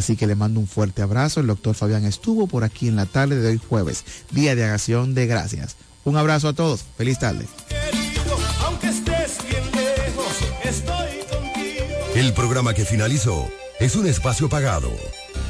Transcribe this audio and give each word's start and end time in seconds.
Así 0.00 0.16
que 0.16 0.26
le 0.26 0.34
mando 0.34 0.60
un 0.60 0.66
fuerte 0.66 1.02
abrazo. 1.02 1.40
El 1.40 1.46
doctor 1.46 1.74
Fabián 1.74 2.06
estuvo 2.06 2.46
por 2.46 2.64
aquí 2.64 2.88
en 2.88 2.96
la 2.96 3.04
tarde 3.04 3.38
de 3.38 3.48
hoy 3.48 3.58
jueves, 3.58 4.02
día 4.30 4.54
de 4.54 4.64
acción 4.64 5.12
de 5.12 5.26
gracias. 5.26 5.76
Un 6.04 6.16
abrazo 6.16 6.48
a 6.48 6.54
todos. 6.54 6.86
Feliz 6.96 7.18
tarde. 7.18 7.46
El 12.14 12.32
programa 12.32 12.72
que 12.72 12.86
finalizó 12.86 13.46
es 13.78 13.94
un 13.94 14.06
espacio 14.06 14.48
pagado. 14.48 14.90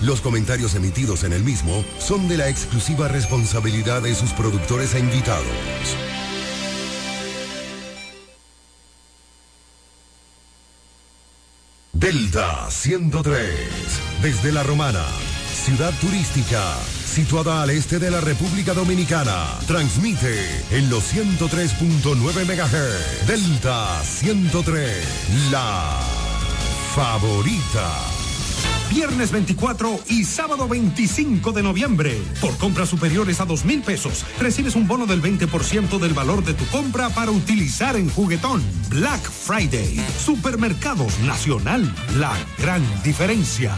Los 0.02 0.20
comentarios 0.20 0.74
emitidos 0.74 1.22
en 1.22 1.32
el 1.32 1.44
mismo 1.44 1.84
son 2.00 2.26
de 2.26 2.36
la 2.36 2.48
exclusiva 2.48 3.06
responsabilidad 3.06 4.02
de 4.02 4.16
sus 4.16 4.32
productores 4.32 4.96
e 4.96 4.98
invitados. 4.98 5.46
Delta 12.00 12.70
103, 12.70 13.36
desde 14.22 14.52
La 14.52 14.62
Romana, 14.62 15.04
ciudad 15.52 15.92
turística, 16.00 16.74
situada 17.04 17.60
al 17.60 17.68
este 17.68 17.98
de 17.98 18.10
la 18.10 18.22
República 18.22 18.72
Dominicana, 18.72 19.44
transmite 19.66 20.34
en 20.70 20.88
los 20.88 21.12
103.9 21.14 22.16
MHz. 22.46 23.26
Delta 23.26 24.02
103, 24.02 25.50
la 25.50 26.00
favorita. 26.94 28.19
Viernes 28.90 29.30
24 29.30 30.00
y 30.08 30.24
sábado 30.24 30.66
25 30.66 31.52
de 31.52 31.62
noviembre. 31.62 32.20
Por 32.40 32.56
compras 32.58 32.88
superiores 32.88 33.40
a 33.40 33.44
dos 33.44 33.64
mil 33.64 33.82
pesos, 33.82 34.24
recibes 34.40 34.74
un 34.74 34.88
bono 34.88 35.06
del 35.06 35.22
20% 35.22 35.98
del 36.00 36.12
valor 36.12 36.44
de 36.44 36.54
tu 36.54 36.66
compra 36.66 37.08
para 37.10 37.30
utilizar 37.30 37.94
en 37.94 38.10
juguetón. 38.10 38.60
Black 38.88 39.22
Friday. 39.22 40.04
Supermercados 40.18 41.20
Nacional. 41.20 41.94
La 42.16 42.36
gran 42.58 42.82
diferencia 43.04 43.72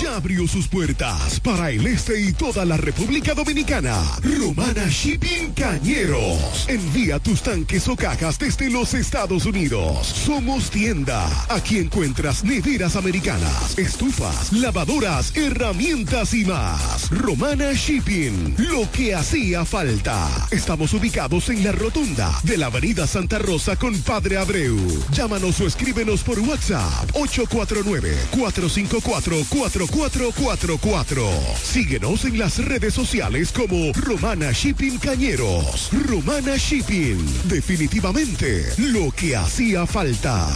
ya 0.00 0.16
abrió 0.16 0.48
sus 0.48 0.66
puertas 0.66 1.38
para 1.38 1.70
el 1.70 1.86
este 1.86 2.20
y 2.20 2.32
toda 2.32 2.64
la 2.64 2.76
República 2.76 3.32
Dominicana. 3.32 3.94
Romana 4.22 4.88
Shipping 4.88 5.52
Cañeros. 5.52 6.66
Envía 6.68 7.20
tus 7.20 7.42
tanques 7.42 7.86
o 7.86 7.94
cajas 7.94 8.38
desde 8.38 8.70
los 8.70 8.92
Estados 8.94 9.46
Unidos. 9.46 10.06
Somos 10.06 10.70
tienda. 10.70 11.28
Aquí 11.48 11.78
encuentras 11.78 12.42
neveras 12.42 12.96
americanas, 12.96 13.78
estufas, 13.78 14.52
lavadoras, 14.52 15.36
herramientas 15.36 16.34
y 16.34 16.44
más. 16.44 17.08
Romana 17.10 17.72
Shipping. 17.72 18.56
Lo 18.58 18.90
que 18.90 19.14
hacía 19.14 19.64
falta. 19.64 20.28
Estamos 20.50 20.92
ubicados 20.92 21.50
en 21.50 21.62
la 21.62 21.70
rotunda 21.70 22.32
de 22.42 22.58
la 22.58 22.66
Avenida 22.66 23.06
Santa 23.06 23.38
Rosa 23.38 23.76
con 23.76 23.96
Padre 24.00 24.38
Abreu. 24.38 24.76
Llámanos 25.12 25.60
o 25.60 25.66
escríbenos 25.66 26.24
por 26.24 26.40
WhatsApp 26.40 27.10
849 27.14 28.16
454 28.32 29.03
4 29.04 29.44
444. 29.50 31.30
Síguenos 31.62 32.24
en 32.24 32.38
las 32.38 32.58
redes 32.64 32.94
sociales 32.94 33.52
como 33.52 33.92
Romana 33.92 34.50
Shipping 34.52 34.98
Cañeros. 34.98 35.90
Romana 36.08 36.56
Shipping. 36.56 37.18
Definitivamente 37.44 38.64
lo 38.78 39.10
que 39.10 39.36
hacía 39.36 39.86
falta. 39.86 40.48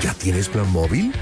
¿Ya 0.00 0.14
tienes 0.14 0.48
plan 0.48 0.70
móvil? 0.72 1.12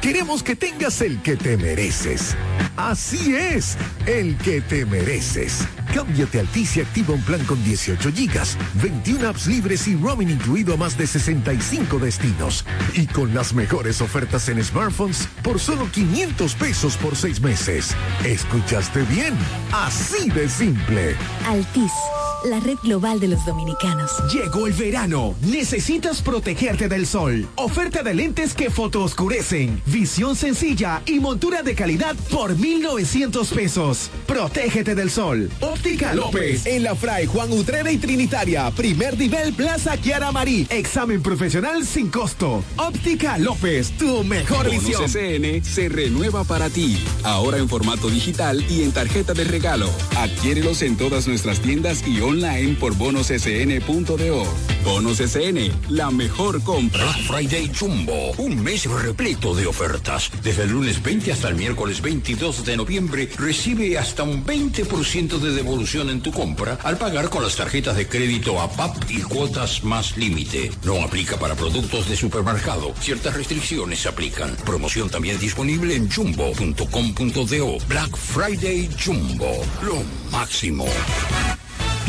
Queremos 0.00 0.42
que 0.42 0.56
tengas 0.56 1.00
el 1.00 1.22
que 1.22 1.36
te 1.36 1.56
mereces. 1.56 2.36
Así 2.76 3.36
es, 3.36 3.76
el 4.06 4.36
que 4.38 4.60
te 4.60 4.84
mereces. 4.86 5.66
Cámbiate 5.94 6.38
a 6.38 6.40
Altis 6.40 6.76
y 6.76 6.80
activa 6.80 7.14
un 7.14 7.22
plan 7.22 7.44
con 7.44 7.62
18 7.62 8.12
gigas, 8.12 8.56
21 8.82 9.28
apps 9.28 9.46
libres 9.46 9.86
y 9.86 9.94
roaming 9.94 10.30
incluido 10.30 10.74
a 10.74 10.76
más 10.76 10.96
de 10.96 11.06
65 11.06 11.98
destinos. 11.98 12.64
Y 12.94 13.06
con 13.06 13.34
las 13.34 13.54
mejores 13.54 14.00
ofertas 14.00 14.48
en 14.48 14.62
smartphones 14.64 15.28
por 15.42 15.60
solo 15.60 15.88
500 15.92 16.54
pesos 16.54 16.96
por 16.96 17.14
seis 17.14 17.40
meses. 17.40 17.94
¿Escuchaste 18.24 19.02
bien? 19.02 19.34
Así 19.72 20.30
de 20.30 20.48
simple. 20.48 21.14
Altis 21.46 21.92
la 22.44 22.60
red 22.60 22.76
global 22.82 23.20
de 23.20 23.28
los 23.28 23.44
dominicanos. 23.44 24.10
Llegó 24.32 24.66
el 24.66 24.72
verano. 24.72 25.34
Necesitas 25.42 26.22
protegerte 26.22 26.88
del 26.88 27.06
sol. 27.06 27.46
Oferta 27.56 28.02
de 28.02 28.14
lentes 28.14 28.54
que 28.54 28.70
fotooscurecen. 28.70 29.80
Visión 29.86 30.34
sencilla 30.34 31.02
y 31.06 31.20
montura 31.20 31.62
de 31.62 31.74
calidad 31.74 32.16
por 32.30 32.58
1,900 32.58 33.50
pesos. 33.50 34.10
Protégete 34.26 34.94
del 34.94 35.10
sol. 35.10 35.50
Óptica 35.60 36.14
López. 36.14 36.66
En 36.66 36.82
la 36.82 36.94
Fray 36.94 37.26
Juan 37.26 37.52
Utrera 37.52 37.92
y 37.92 37.98
Trinitaria. 37.98 38.70
Primer 38.72 39.16
nivel 39.18 39.52
Plaza 39.52 39.96
Kiara 39.96 40.32
Marí. 40.32 40.66
Examen 40.70 41.22
profesional 41.22 41.86
sin 41.86 42.08
costo. 42.10 42.64
Óptica 42.76 43.38
López. 43.38 43.92
Tu 43.92 44.24
mejor 44.24 44.68
visión. 44.70 45.08
SN 45.08 45.62
se 45.64 45.88
renueva 45.88 46.44
para 46.44 46.70
ti. 46.70 46.98
Ahora 47.22 47.58
en 47.58 47.68
formato 47.68 48.08
digital 48.08 48.64
y 48.68 48.82
en 48.82 48.92
tarjeta 48.92 49.32
de 49.32 49.44
regalo. 49.44 49.88
Adquiérelos 50.16 50.82
en 50.82 50.96
todas 50.96 51.28
nuestras 51.28 51.60
tiendas 51.60 52.02
y 52.06 52.20
online 52.20 52.31
por 52.80 52.96
bonossn.do. 52.96 54.44
Bonos 54.84 55.18
SN, 55.18 55.70
la 55.90 56.10
mejor 56.10 56.62
compra. 56.62 57.04
Black 57.04 57.22
Friday 57.26 57.70
Jumbo, 57.78 58.32
un 58.38 58.62
mes 58.62 58.86
repleto 58.86 59.54
de 59.54 59.66
ofertas. 59.66 60.30
Desde 60.42 60.62
el 60.62 60.70
lunes 60.70 61.02
20 61.02 61.30
hasta 61.30 61.48
el 61.48 61.56
miércoles 61.56 62.00
22 62.00 62.64
de 62.64 62.76
noviembre, 62.76 63.28
recibe 63.36 63.98
hasta 63.98 64.22
un 64.22 64.44
20% 64.44 65.38
de 65.38 65.50
devolución 65.52 66.08
en 66.08 66.22
tu 66.22 66.32
compra 66.32 66.78
al 66.82 66.96
pagar 66.96 67.28
con 67.28 67.42
las 67.42 67.56
tarjetas 67.56 67.96
de 67.96 68.08
crédito 68.08 68.60
APAP 68.60 69.10
y 69.10 69.20
cuotas 69.20 69.84
más 69.84 70.16
límite. 70.16 70.70
No 70.84 71.02
aplica 71.02 71.36
para 71.36 71.54
productos 71.54 72.08
de 72.08 72.16
supermercado. 72.16 72.94
Ciertas 73.00 73.34
restricciones 73.34 74.00
se 74.00 74.08
aplican. 74.08 74.56
Promoción 74.64 75.10
también 75.10 75.38
disponible 75.38 75.94
en 75.96 76.10
jumbo.com.do. 76.10 77.78
Black 77.88 78.16
Friday 78.16 78.88
Jumbo, 79.04 79.52
lo 79.82 80.02
máximo. 80.30 80.86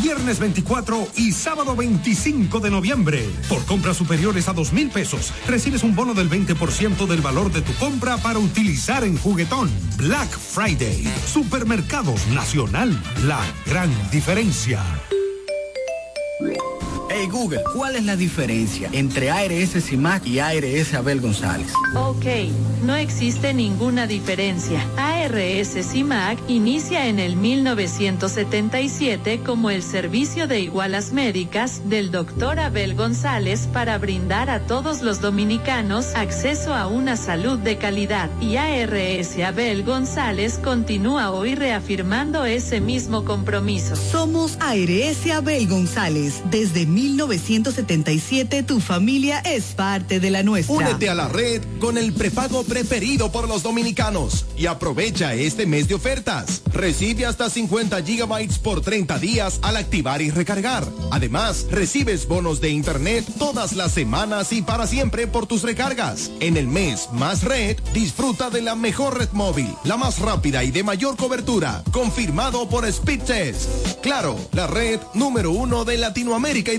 Viernes 0.02 0.38
24 0.38 1.08
y 1.16 1.32
sábado 1.32 1.76
25 1.76 2.60
de 2.60 2.70
noviembre. 2.70 3.28
Por 3.48 3.64
compras 3.64 3.96
superiores 3.96 4.48
a 4.48 4.52
dos 4.52 4.72
mil 4.72 4.90
pesos, 4.90 5.32
recibes 5.46 5.82
un 5.82 5.94
bono 5.94 6.14
del 6.14 6.28
20% 6.28 7.06
del 7.06 7.20
valor 7.20 7.52
de 7.52 7.62
tu 7.62 7.72
compra 7.74 8.16
para 8.18 8.38
utilizar 8.38 9.04
en 9.04 9.16
juguetón. 9.18 9.70
Black 9.96 10.28
Friday. 10.28 11.06
Supermercados 11.26 12.26
Nacional. 12.28 13.00
La 13.24 13.40
gran 13.66 13.90
diferencia. 14.10 14.82
Hey 17.10 17.28
Google, 17.30 17.60
¿cuál 17.74 17.96
es 17.96 18.04
la 18.04 18.16
diferencia 18.16 18.88
entre 18.92 19.30
ARS 19.30 19.84
CIMAC 19.84 20.26
y 20.26 20.38
ARS 20.38 20.94
Abel 20.94 21.20
González? 21.20 21.70
Ok, 21.94 22.24
no 22.82 22.96
existe 22.96 23.52
ninguna 23.52 24.06
diferencia. 24.06 24.80
ARS 24.96 25.76
CIMAC 25.90 26.38
inicia 26.48 27.06
en 27.06 27.18
el 27.18 27.36
1977 27.36 29.40
como 29.44 29.68
el 29.70 29.82
servicio 29.82 30.46
de 30.46 30.60
igualas 30.60 31.12
médicas 31.12 31.88
del 31.90 32.10
doctor 32.10 32.58
Abel 32.58 32.94
González 32.94 33.68
para 33.72 33.98
brindar 33.98 34.48
a 34.48 34.60
todos 34.60 35.02
los 35.02 35.20
dominicanos 35.20 36.14
acceso 36.14 36.74
a 36.74 36.86
una 36.86 37.16
salud 37.16 37.58
de 37.58 37.76
calidad. 37.76 38.30
Y 38.40 38.56
ARS 38.56 39.38
Abel 39.44 39.84
González 39.84 40.58
continúa 40.58 41.32
hoy 41.32 41.54
reafirmando 41.54 42.46
ese 42.46 42.80
mismo 42.80 43.24
compromiso. 43.24 43.94
Somos 43.94 44.56
ARS 44.60 45.30
Abel 45.30 45.68
González. 45.68 46.42
Desde 46.50 46.93
1977 46.94 48.62
tu 48.62 48.80
familia 48.80 49.40
es 49.40 49.64
parte 49.74 50.20
de 50.20 50.30
la 50.30 50.42
nuestra. 50.42 50.74
Únete 50.74 51.08
a 51.08 51.14
la 51.14 51.28
red 51.28 51.62
con 51.80 51.98
el 51.98 52.12
prepago 52.12 52.62
preferido 52.62 53.32
por 53.32 53.48
los 53.48 53.62
dominicanos 53.62 54.46
y 54.56 54.66
aprovecha 54.66 55.34
este 55.34 55.66
mes 55.66 55.88
de 55.88 55.94
ofertas. 55.94 56.62
Recibe 56.72 57.26
hasta 57.26 57.50
50 57.50 58.02
gigabytes 58.02 58.58
por 58.58 58.80
30 58.80 59.18
días 59.18 59.58
al 59.62 59.76
activar 59.76 60.22
y 60.22 60.30
recargar. 60.30 60.86
Además, 61.10 61.66
recibes 61.70 62.28
bonos 62.28 62.60
de 62.60 62.70
internet 62.70 63.24
todas 63.38 63.72
las 63.72 63.92
semanas 63.92 64.52
y 64.52 64.62
para 64.62 64.86
siempre 64.86 65.26
por 65.26 65.46
tus 65.46 65.62
recargas. 65.62 66.30
En 66.40 66.56
el 66.56 66.68
mes 66.68 67.08
más 67.12 67.42
red, 67.42 67.76
disfruta 67.92 68.50
de 68.50 68.62
la 68.62 68.76
mejor 68.76 69.18
red 69.18 69.30
móvil, 69.32 69.74
la 69.84 69.96
más 69.96 70.20
rápida 70.20 70.62
y 70.62 70.70
de 70.70 70.84
mayor 70.84 71.16
cobertura, 71.16 71.82
confirmado 71.90 72.68
por 72.68 72.90
Speedtest. 72.90 74.00
Claro, 74.00 74.38
la 74.52 74.66
red 74.66 75.00
número 75.14 75.50
uno 75.50 75.84
de 75.84 75.98
Latinoamérica 75.98 76.72
y 76.72 76.78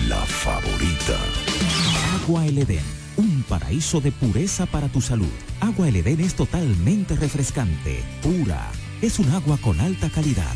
La 0.07 0.25
favorita. 0.25 1.19
Agua 2.23 2.45
El 2.45 2.59
Edén, 2.59 2.85
un 3.17 3.43
paraíso 3.43 3.99
de 3.99 4.13
pureza 4.13 4.67
para 4.67 4.87
tu 4.87 5.01
salud. 5.01 5.27
Agua 5.59 5.89
El 5.89 5.97
Edén 5.97 6.21
es 6.21 6.33
totalmente 6.33 7.17
refrescante, 7.17 8.05
pura. 8.23 8.71
Es 9.01 9.19
un 9.19 9.29
agua 9.31 9.57
con 9.61 9.81
alta 9.81 10.09
calidad 10.09 10.55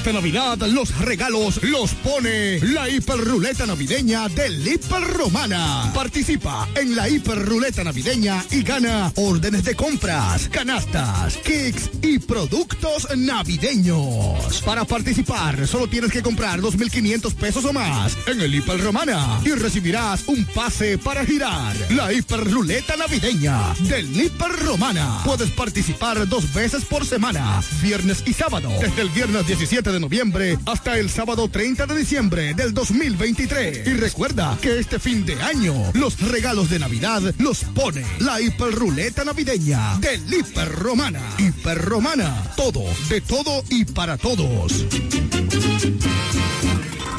Esta 0.00 0.14
Navidad 0.14 0.56
los 0.68 0.98
regalos 1.00 1.62
los 1.62 1.92
pone 1.92 2.58
la 2.60 2.88
hiperruleta 2.88 3.66
navideña 3.66 4.30
del 4.30 4.66
Hiper 4.66 5.02
Romana. 5.02 5.92
Participa 5.94 6.66
en 6.74 6.96
la 6.96 7.06
hiperruleta 7.06 7.84
navideña 7.84 8.42
y 8.50 8.62
gana 8.62 9.12
órdenes 9.16 9.62
de 9.62 9.74
compras, 9.74 10.48
canastas, 10.48 11.36
kicks 11.36 11.90
y 12.00 12.18
productos 12.18 13.14
navideños. 13.14 14.62
Para 14.64 14.86
participar 14.86 15.66
solo 15.66 15.86
tienes 15.86 16.10
que 16.10 16.22
comprar 16.22 16.62
2.500 16.62 17.34
pesos 17.34 17.66
o 17.66 17.72
más 17.74 18.16
en 18.26 18.40
el 18.40 18.54
Hiper 18.54 18.82
Romana 18.82 19.38
y 19.44 19.50
recibirás 19.50 20.26
un 20.28 20.46
pase 20.46 20.96
para 20.96 21.26
girar. 21.26 21.76
La 21.90 22.10
hiperruleta 22.10 22.96
navideña 22.96 23.74
del 23.80 24.18
Hiper 24.18 24.52
Romana. 24.64 25.20
Puedes 25.26 25.50
participar 25.50 26.26
dos 26.26 26.54
veces 26.54 26.86
por 26.86 27.04
semana, 27.04 27.60
viernes 27.82 28.22
y 28.24 28.32
sábado, 28.32 28.70
desde 28.80 29.02
el 29.02 29.10
viernes 29.10 29.46
17 29.46 29.89
de 29.92 30.00
noviembre 30.00 30.58
hasta 30.66 30.98
el 30.98 31.10
sábado 31.10 31.48
30 31.48 31.86
de 31.86 31.96
diciembre 31.96 32.54
del 32.54 32.74
2023. 32.74 33.86
Y 33.86 33.94
recuerda 33.94 34.58
que 34.60 34.78
este 34.78 34.98
fin 34.98 35.24
de 35.24 35.40
año 35.40 35.74
los 35.94 36.20
regalos 36.20 36.70
de 36.70 36.78
Navidad 36.78 37.22
los 37.38 37.64
pone 37.64 38.04
la 38.18 38.40
hiperruleta 38.40 39.24
navideña 39.24 39.98
del 39.98 40.20
Hiper 40.32 40.70
Romana. 40.70 41.20
Hiper 41.38 41.78
Romana, 41.78 42.52
todo, 42.56 42.84
de 43.08 43.20
todo 43.20 43.64
y 43.68 43.84
para 43.84 44.16
todos. 44.16 44.86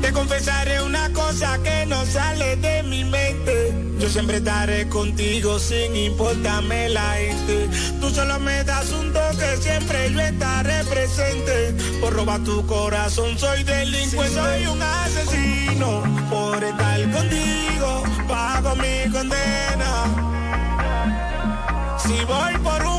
Te 0.00 0.10
confesaré 0.14 0.82
una 0.82 1.12
cosa 1.12 1.62
que 1.62 1.84
no 1.84 2.02
sale 2.06 2.56
de 2.56 2.82
mi 2.82 3.04
mente. 3.04 3.77
Yo 4.08 4.12
siempre 4.14 4.38
estaré 4.38 4.88
contigo 4.88 5.58
sin 5.58 5.94
importarme 5.94 6.88
la 6.88 7.12
gente. 7.12 7.68
Tú 8.00 8.08
solo 8.08 8.40
me 8.40 8.64
das 8.64 8.90
un 8.90 9.12
toque, 9.12 9.58
siempre 9.60 10.10
yo 10.10 10.20
estaré 10.20 10.82
presente. 10.84 11.74
Por 12.00 12.14
robar 12.14 12.42
tu 12.42 12.64
corazón 12.64 13.38
soy 13.38 13.64
delincuente, 13.64 14.34
soy 14.34 14.66
un 14.66 14.80
asesino. 14.80 16.02
Por 16.30 16.64
estar 16.64 17.10
contigo, 17.10 18.02
pago 18.26 18.76
mi 18.76 19.12
condena. 19.12 19.92
Si 21.98 22.24
voy 22.24 22.56
por 22.64 22.86
un 22.86 22.97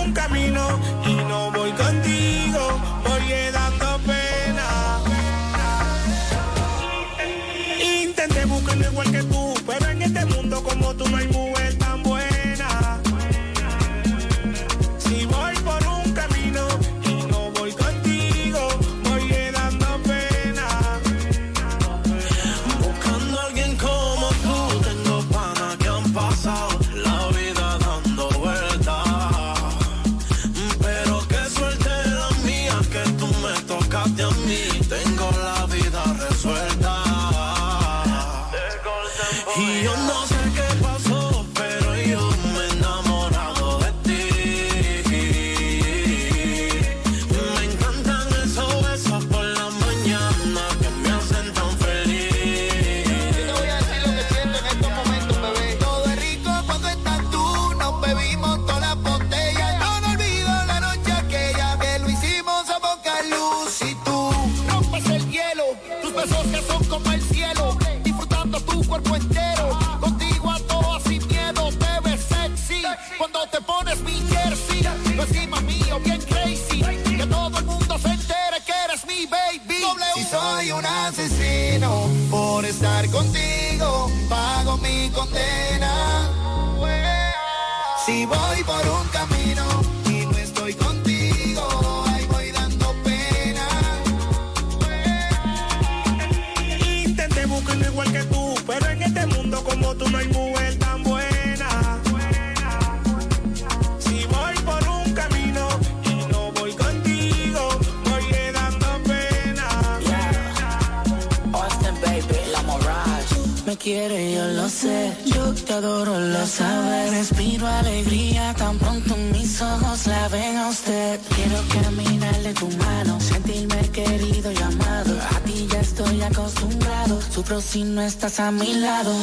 acostumbrado, 126.29 127.19
sufro 127.33 127.61
si 127.61 127.83
no 127.83 128.01
estás 128.01 128.39
a 128.39 128.51
mi 128.51 128.73
lado. 128.73 129.13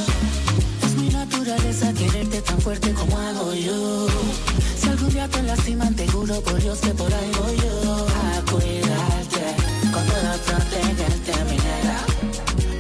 Es 0.85 0.95
mi 0.97 1.09
naturaleza 1.09 1.93
quererte 1.93 2.41
tan 2.43 2.61
fuerte 2.61 2.93
como 2.93 3.19
hago 3.19 3.55
yo. 3.55 4.07
Si 4.79 4.89
algún 4.89 5.11
día 5.11 5.29
te 5.29 5.43
lastiman, 5.43 5.95
te 5.95 6.07
juro 6.09 6.41
por 6.41 6.61
Dios 6.61 6.79
que 6.81 6.91
por 6.91 7.13
ahí 7.13 7.31
voy 7.41 7.57
yo. 7.57 8.07
A 8.07 8.51
cuidarte, 8.51 9.45
con 9.93 10.05
todo 10.07 10.33
protegerte, 10.47 11.33
mi 11.51 11.57
negra. 11.69 11.99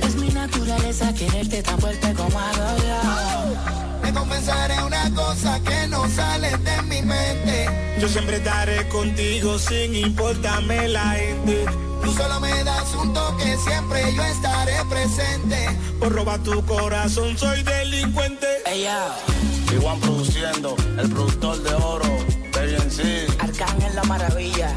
Es 0.07 0.15
mi 0.17 0.29
naturaleza 0.29 1.13
quererte 1.15 1.63
tan 1.63 1.79
fuerte 1.79 2.13
como 2.15 2.39
hago 2.39 2.77
yo 2.89 3.86
comenzaré 4.17 4.83
una 4.83 5.13
cosa 5.15 5.61
que 5.63 5.87
no 5.89 6.09
sale 6.09 6.51
de 6.59 6.83
mi 6.83 7.03
mente. 7.03 7.97
Yo 8.01 8.09
siempre 8.09 8.37
estaré 8.37 8.89
contigo 8.89 9.59
sin 9.59 9.95
importarme 9.95 10.89
la 10.89 11.11
gente. 11.11 11.67
Tú 12.03 12.13
solo 12.13 12.41
me 12.41 12.65
das 12.65 12.95
un 12.95 13.13
toque, 13.13 13.57
siempre 13.59 14.15
yo 14.15 14.25
estaré 14.25 14.77
presente. 14.89 15.69
Por 15.99 16.13
robar 16.13 16.43
tu 16.43 16.65
corazón, 16.65 17.37
soy 17.37 17.63
delincuente. 17.63 18.47
Ella. 18.67 19.09
Hey, 19.29 19.77
Iguan 19.77 19.99
produciendo, 20.01 20.77
el 20.97 21.11
productor 21.11 21.63
de 21.63 21.75
oro, 21.75 22.07
de 22.53 23.27
Arcángel 23.41 23.95
la 23.95 24.05
maravilla 24.05 24.75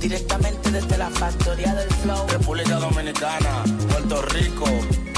directamente 0.00 0.70
desde 0.70 0.98
la 0.98 1.10
factoría 1.10 1.74
del 1.74 1.88
flow. 2.02 2.26
República 2.28 2.76
Dominicana, 2.76 3.64
Puerto 3.90 4.22
Rico, 4.22 4.66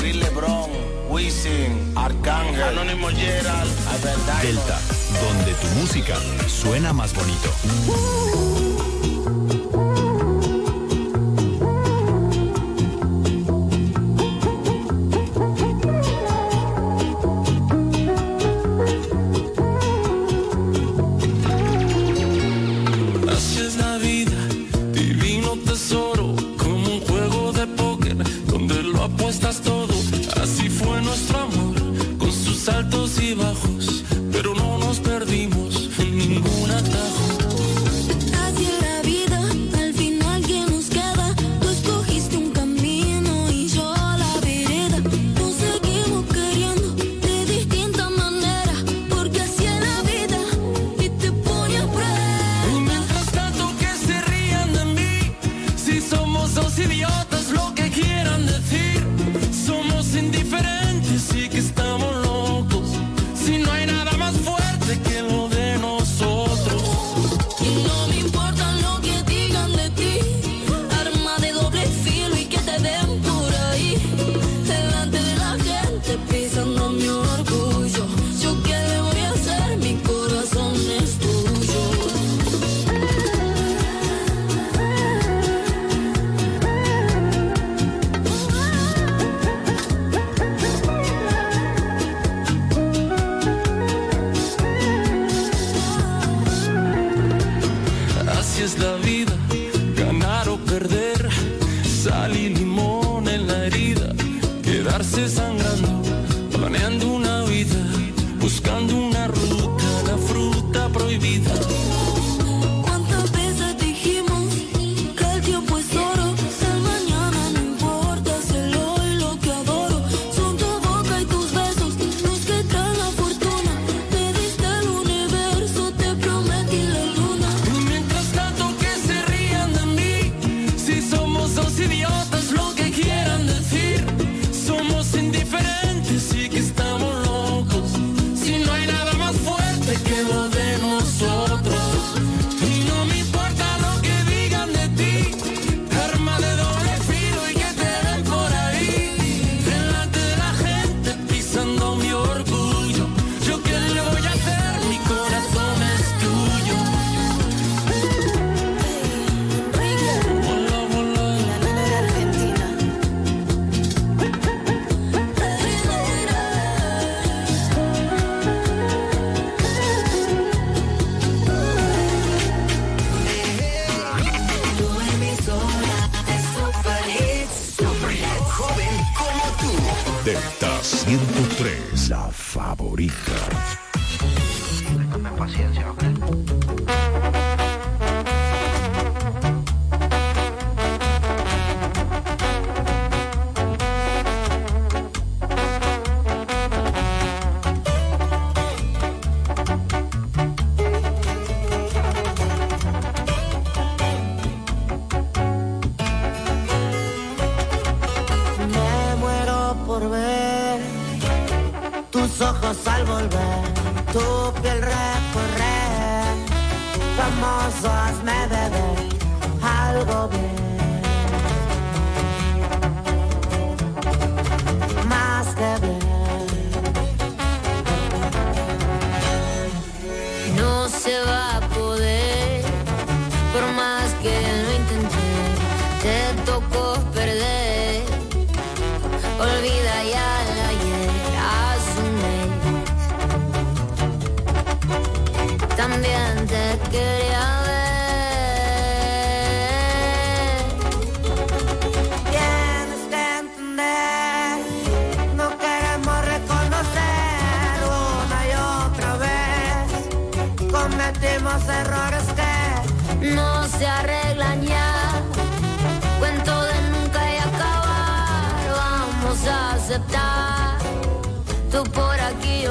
Bill 0.01 0.21
Lebron. 0.21 1.00
Wisin, 1.11 1.93
Arcángel, 1.97 2.63
Anónimo 2.63 3.09
Gerald, 3.09 3.71
Delta, 4.43 4.79
donde 5.21 5.53
tu 5.55 5.67
música 5.81 6.17
suena 6.47 6.93
más 6.93 7.13
bonito. 7.13 7.51
Uh. 7.89 8.70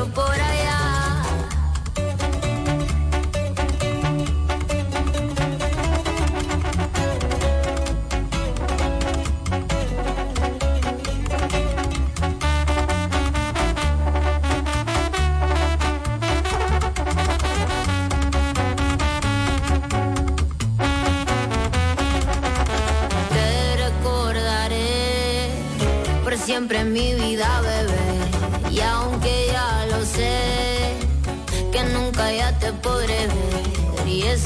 por 0.08 0.32
ahí. 0.32 0.59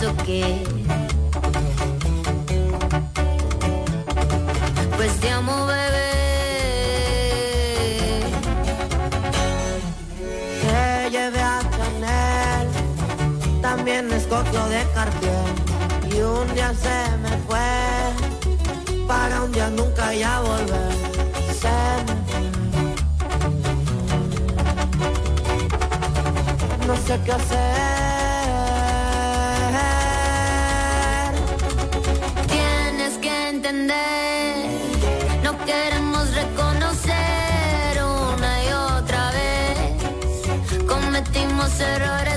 eso? 0.04 0.14
Pues 4.96 5.20
te 5.20 5.30
amo, 5.30 5.66
bebé. 5.66 6.10
Te 10.62 11.10
llevé 11.10 11.42
a 11.42 11.62
Chanel, 11.72 12.68
también 13.62 14.12
escogió 14.12 14.66
de 14.68 14.84
Cartier. 14.94 15.46
Y 16.12 16.22
un 16.22 16.54
día 16.54 16.74
se 16.74 17.18
me 17.24 17.38
fue, 17.48 19.08
para 19.08 19.44
un 19.44 19.52
día 19.52 19.70
nunca 19.70 20.14
ya 20.14 20.42
volver. 20.42 20.94
No 26.88 26.96
sé 26.98 27.20
qué 27.26 27.32
hacer 27.32 28.03
no 33.72 35.58
queremos 35.66 36.36
reconocer 36.36 38.04
una 38.04 38.64
y 38.66 38.74
otra 38.74 39.32
vez, 39.32 40.86
cometimos 40.86 41.80
errores. 41.80 42.33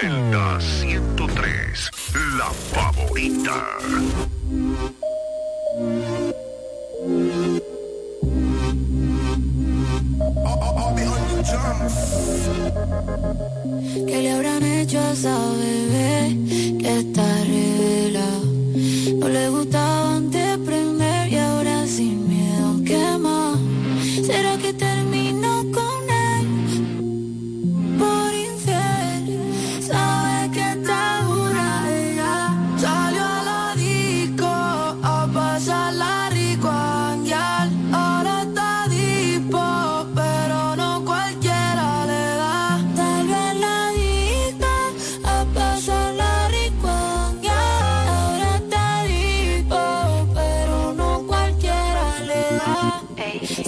Deltas. 0.00 0.77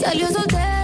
Salió 0.01 0.29
soltero. 0.29 0.80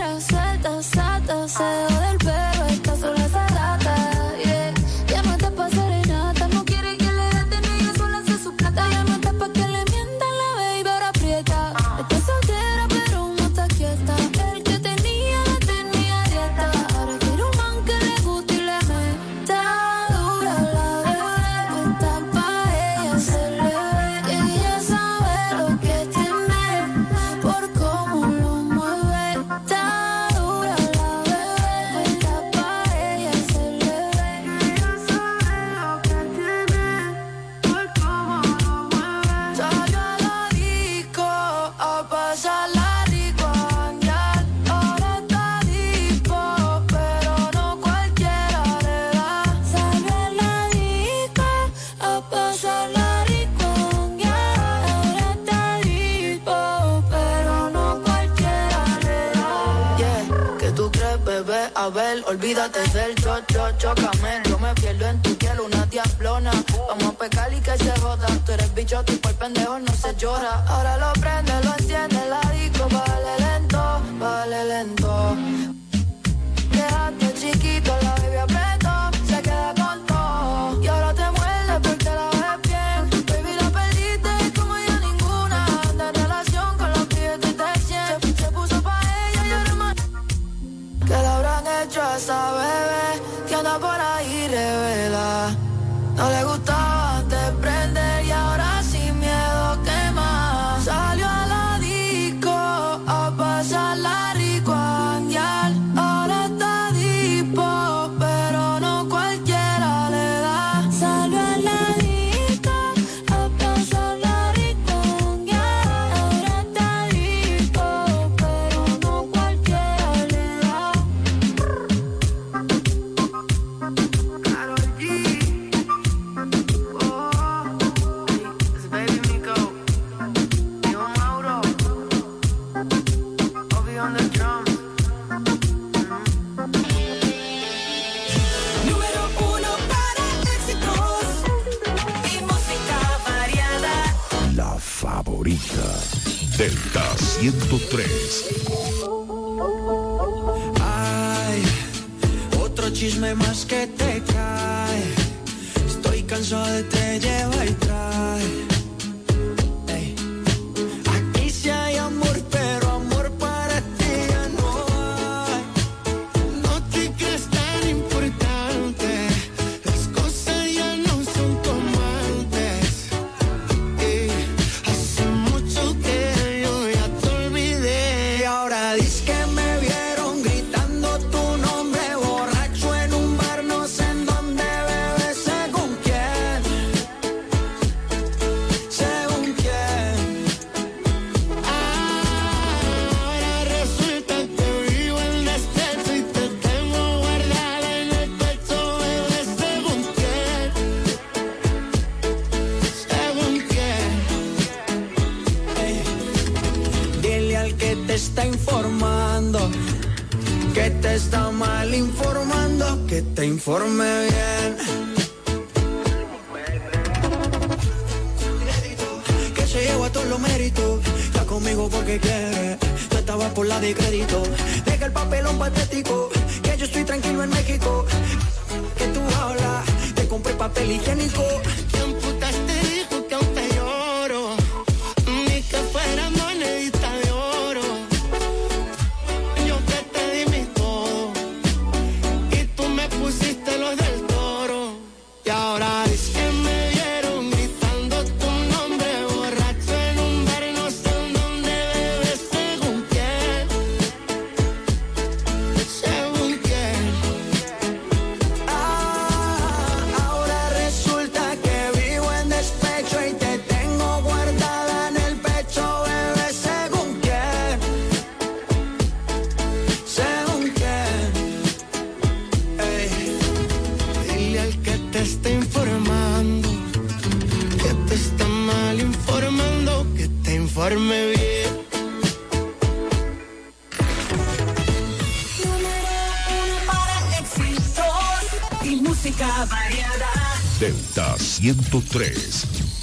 103. 291.74 292.95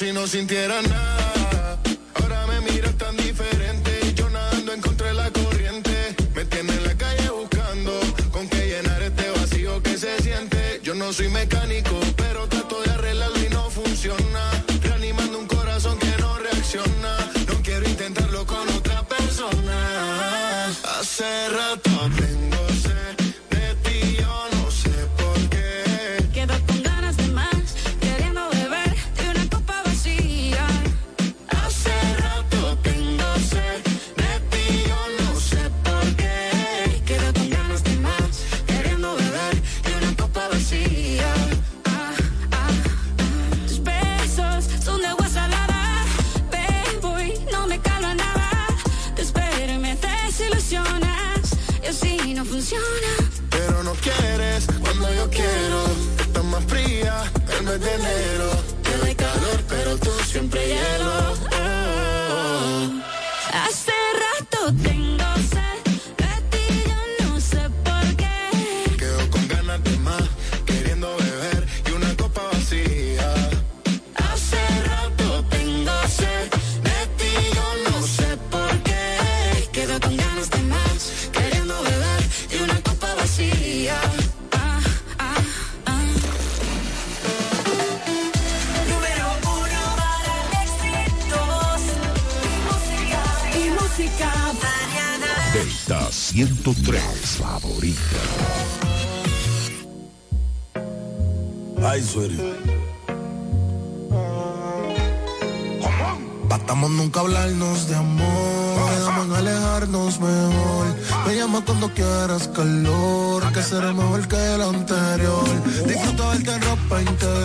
si 0.00 0.14
no 0.14 0.26
sintiera 0.26 0.80
nada. 0.80 1.78
Ahora 2.14 2.46
me 2.46 2.72
miras 2.72 2.94
tan 2.96 3.14
diferente. 3.18 4.14
Yo 4.14 4.30
nadando 4.30 4.72
encontré 4.72 5.12
la 5.12 5.30
corriente. 5.30 6.16
Me 6.34 6.46
tiene 6.46 6.72
en 6.72 6.84
la 6.84 6.94
calle 6.96 7.28
buscando 7.28 8.00
con 8.32 8.48
qué 8.48 8.66
llenar 8.66 9.02
este 9.02 9.28
vacío 9.28 9.82
que 9.82 9.98
se 9.98 10.16
siente. 10.22 10.80
Yo 10.82 10.94
no 10.94 11.12
soy 11.12 11.28
mecánico 11.28 11.99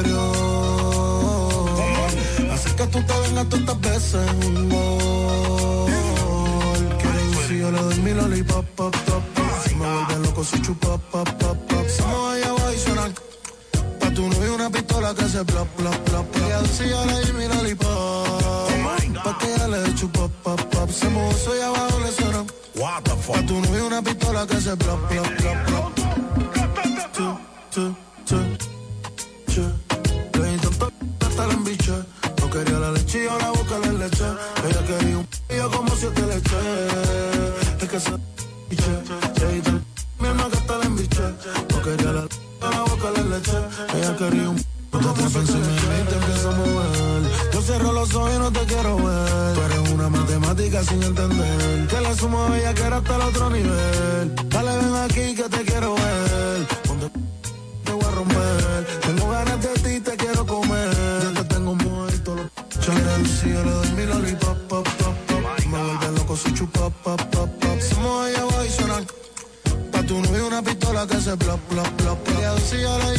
interior. 0.06 1.66
Así 2.52 2.70
que 2.72 2.88
tú 2.88 3.02
te 3.04 3.20
vengas 3.20 3.50
tú 3.50 3.56
estas 3.58 3.82
veces 3.82 4.28
en 4.30 4.58
un 4.58 4.70
gol. 4.70 5.92
Quiero 7.02 7.48
si 7.48 7.60
yo 7.60 7.72
le 7.72 7.80
doy 7.80 8.00
mi 8.02 8.14
lollipop, 8.14 8.66
pop, 8.76 8.96
pop, 8.96 9.24
pop. 9.36 9.46
Si 9.68 9.76
me 9.76 9.86
vuelve 9.86 10.28
loco 10.28 10.44
si 10.44 10.62
chupa, 10.62 10.98
pop, 10.98 11.30
pop, 11.30 11.58
pop. 11.68 11.88
Si 11.88 12.02
me 12.04 12.16
voy 12.16 12.42
a 12.42 12.74
y 12.74 12.78
suena 12.78 13.12
Pa' 14.00 14.12
tu 14.12 14.28
novio 14.28 14.56
una 14.56 14.70
pistola 14.70 15.14
que 15.14 15.28
se 15.28 15.44
plop, 15.46 15.68
plop, 15.78 15.96
plop. 16.06 16.36
Ella 16.36 16.62
dice 16.62 16.90
yo 16.90 17.06
le 17.06 17.26
di 17.26 17.32
mi 17.34 17.48
lollipop. 17.48 19.24
Pa' 19.24 19.38
que 19.40 19.54
ella 19.54 19.68
le 19.68 19.96
chupa, 19.96 20.28
pop, 20.44 20.62
pop. 20.62 20.90
Se 20.90 21.10
mozo 21.10 21.56
y 21.58 21.62
abajo 21.62 22.00
le 22.00 22.12
suena. 22.12 22.46
What 22.76 23.04
the 23.04 23.12
fuck? 23.12 23.36
Pa' 23.36 23.46
tu 23.46 23.60
novio 23.62 23.88
una 23.88 24.02
pistola 24.02 24.46
que 24.46 24.62
se 24.62 24.76
plop, 24.78 25.00
plop, 25.08 25.28
plop, 25.38 25.66
plop. 25.66 25.95
Te 48.86 49.04
ver. 49.04 49.54
Tú 49.54 49.62
eres 49.62 49.92
una 49.92 50.10
matemática 50.10 50.84
sin 50.84 51.04
entender. 51.04 51.88
Que 51.88 52.02
la 52.02 52.14
sumo 52.16 52.50
bella 52.50 52.74
que 52.74 52.84
era 52.84 52.98
hasta 52.98 53.16
el 53.16 53.22
otro 53.22 53.50
nivel. 53.50 54.36
Dale, 54.50 54.78
ven 54.78 54.96
aquí 54.96 55.36
que 55.36 55.50
te 55.50 55.62
quiero 55.64 55.96
ver. 55.96 56.68
Ponte 56.88 57.10
te 57.86 57.92
voy 57.92 58.04
a 58.04 58.12
romper. 58.12 58.86
Tengo 59.02 59.30
ganas 59.30 59.62
de 59.62 59.74
ti, 59.84 60.00
te 60.00 60.18
quiero 60.18 60.46
comer. 60.46 60.90
Ya 61.24 61.42
te 61.42 61.44
tengo 61.56 61.76
muerto. 61.76 62.36
Lo... 62.36 62.44
Chale, 62.82 63.26
si 63.26 63.50
yo 63.50 63.64
le 63.64 63.72
doy 63.72 63.92
mi 63.98 64.06
lollipop, 64.06 64.58
pop, 64.70 64.88
pop, 65.00 65.16
pop. 65.28 65.66
Me 65.72 65.84
vuelve 65.84 66.12
loco 66.18 66.38
si 66.38 66.54
chupa, 66.54 66.90
pop, 67.04 67.22
pop, 67.32 67.50
pop. 67.62 67.80
Si 67.80 67.96
me 67.96 68.08
voy 68.08 68.34
a 68.34 68.72
suena. 68.72 68.98
Pa' 69.92 70.04
tu 70.04 70.22
novio 70.22 70.48
una 70.48 70.62
pistola 70.62 71.08
que 71.08 71.20
se 71.22 71.36
plop, 71.38 71.60
plop, 71.70 71.88
plop, 71.98 72.20
plop. 72.24 72.40
Ella 72.40 72.56
dice 72.56 72.82
yo 72.82 72.98
le 73.00 73.15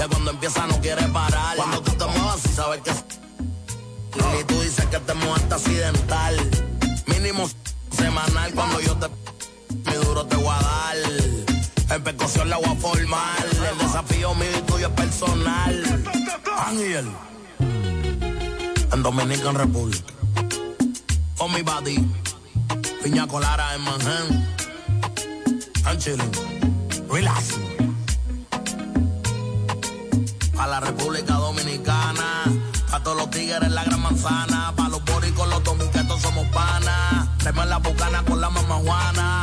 Que 0.00 0.08
cuando 0.08 0.30
empieza 0.30 0.66
no 0.66 0.80
quiere 0.80 1.02
parar. 1.08 1.58
Cuando 1.58 1.82
tú 1.82 1.92
te 1.92 2.06
muevas 2.06 2.40
y 2.46 2.48
sabes 2.48 2.80
que... 2.80 2.90
Y 2.90 4.44
tú 4.44 4.58
dices 4.62 4.86
que 4.86 4.98
te 4.98 5.12
mueves 5.12 5.52
accidental. 5.52 6.50
Mínimo 7.06 7.46
semanal 7.90 8.50
cuando 8.54 8.80
yo 8.80 8.96
te... 8.96 9.08
Mi 9.90 9.92
duro 10.02 10.24
te 10.24 10.36
voy 10.36 10.48
a 10.48 10.62
dar. 10.62 10.96
En 11.90 12.02
percusión 12.02 12.48
la 12.48 12.56
voy 12.56 12.70
a 12.70 12.76
formar. 12.76 13.46
El 13.70 13.76
desafío 13.76 14.34
mío 14.36 14.48
y 14.58 14.62
tuyo 14.62 14.86
es 14.86 14.94
personal. 14.94 16.02
Ángel. 16.64 17.10
En 18.92 19.02
Dominican 19.02 19.54
Republic. 19.54 20.02
On 21.40 21.52
mi 21.52 21.60
body. 21.60 22.02
Piña 23.04 23.26
colara 23.26 23.74
en 23.74 23.82
Manhattan. 23.82 24.48
I'm 25.84 25.98
chilling. 25.98 26.32
Relax. 27.10 27.58
A 30.60 30.66
la 30.66 30.78
República 30.78 31.34
Dominicana. 31.36 32.44
A 32.92 33.02
todos 33.02 33.16
los 33.16 33.30
tigres 33.30 33.70
la 33.70 33.82
gran 33.82 34.02
manzana. 34.02 34.74
Pa' 34.76 34.90
los 34.90 35.02
boricos, 35.06 35.48
los 35.48 35.64
dominicanos 35.64 36.20
somos 36.20 36.46
panas. 36.48 37.28
Tenemos 37.38 37.66
la 37.66 37.78
bucana 37.78 38.22
con 38.26 38.40
la 38.42 38.50
mamá 38.50 38.74
Juana. 38.84 39.42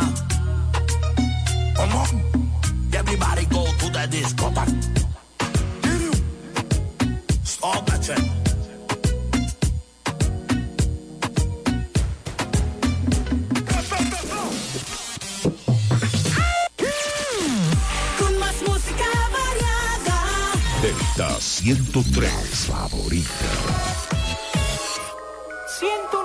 Come 1.75 1.95
on. 1.95 2.93
Everybody 2.93 3.45
go 3.45 3.65
to 3.65 3.89
the 3.89 4.07
discotheque. 4.11 4.75
Stop 7.43 7.85
that 7.87 8.03
shit. 8.03 8.36
103 21.39 22.27
favorita. 22.65 23.45
103. 25.79 26.16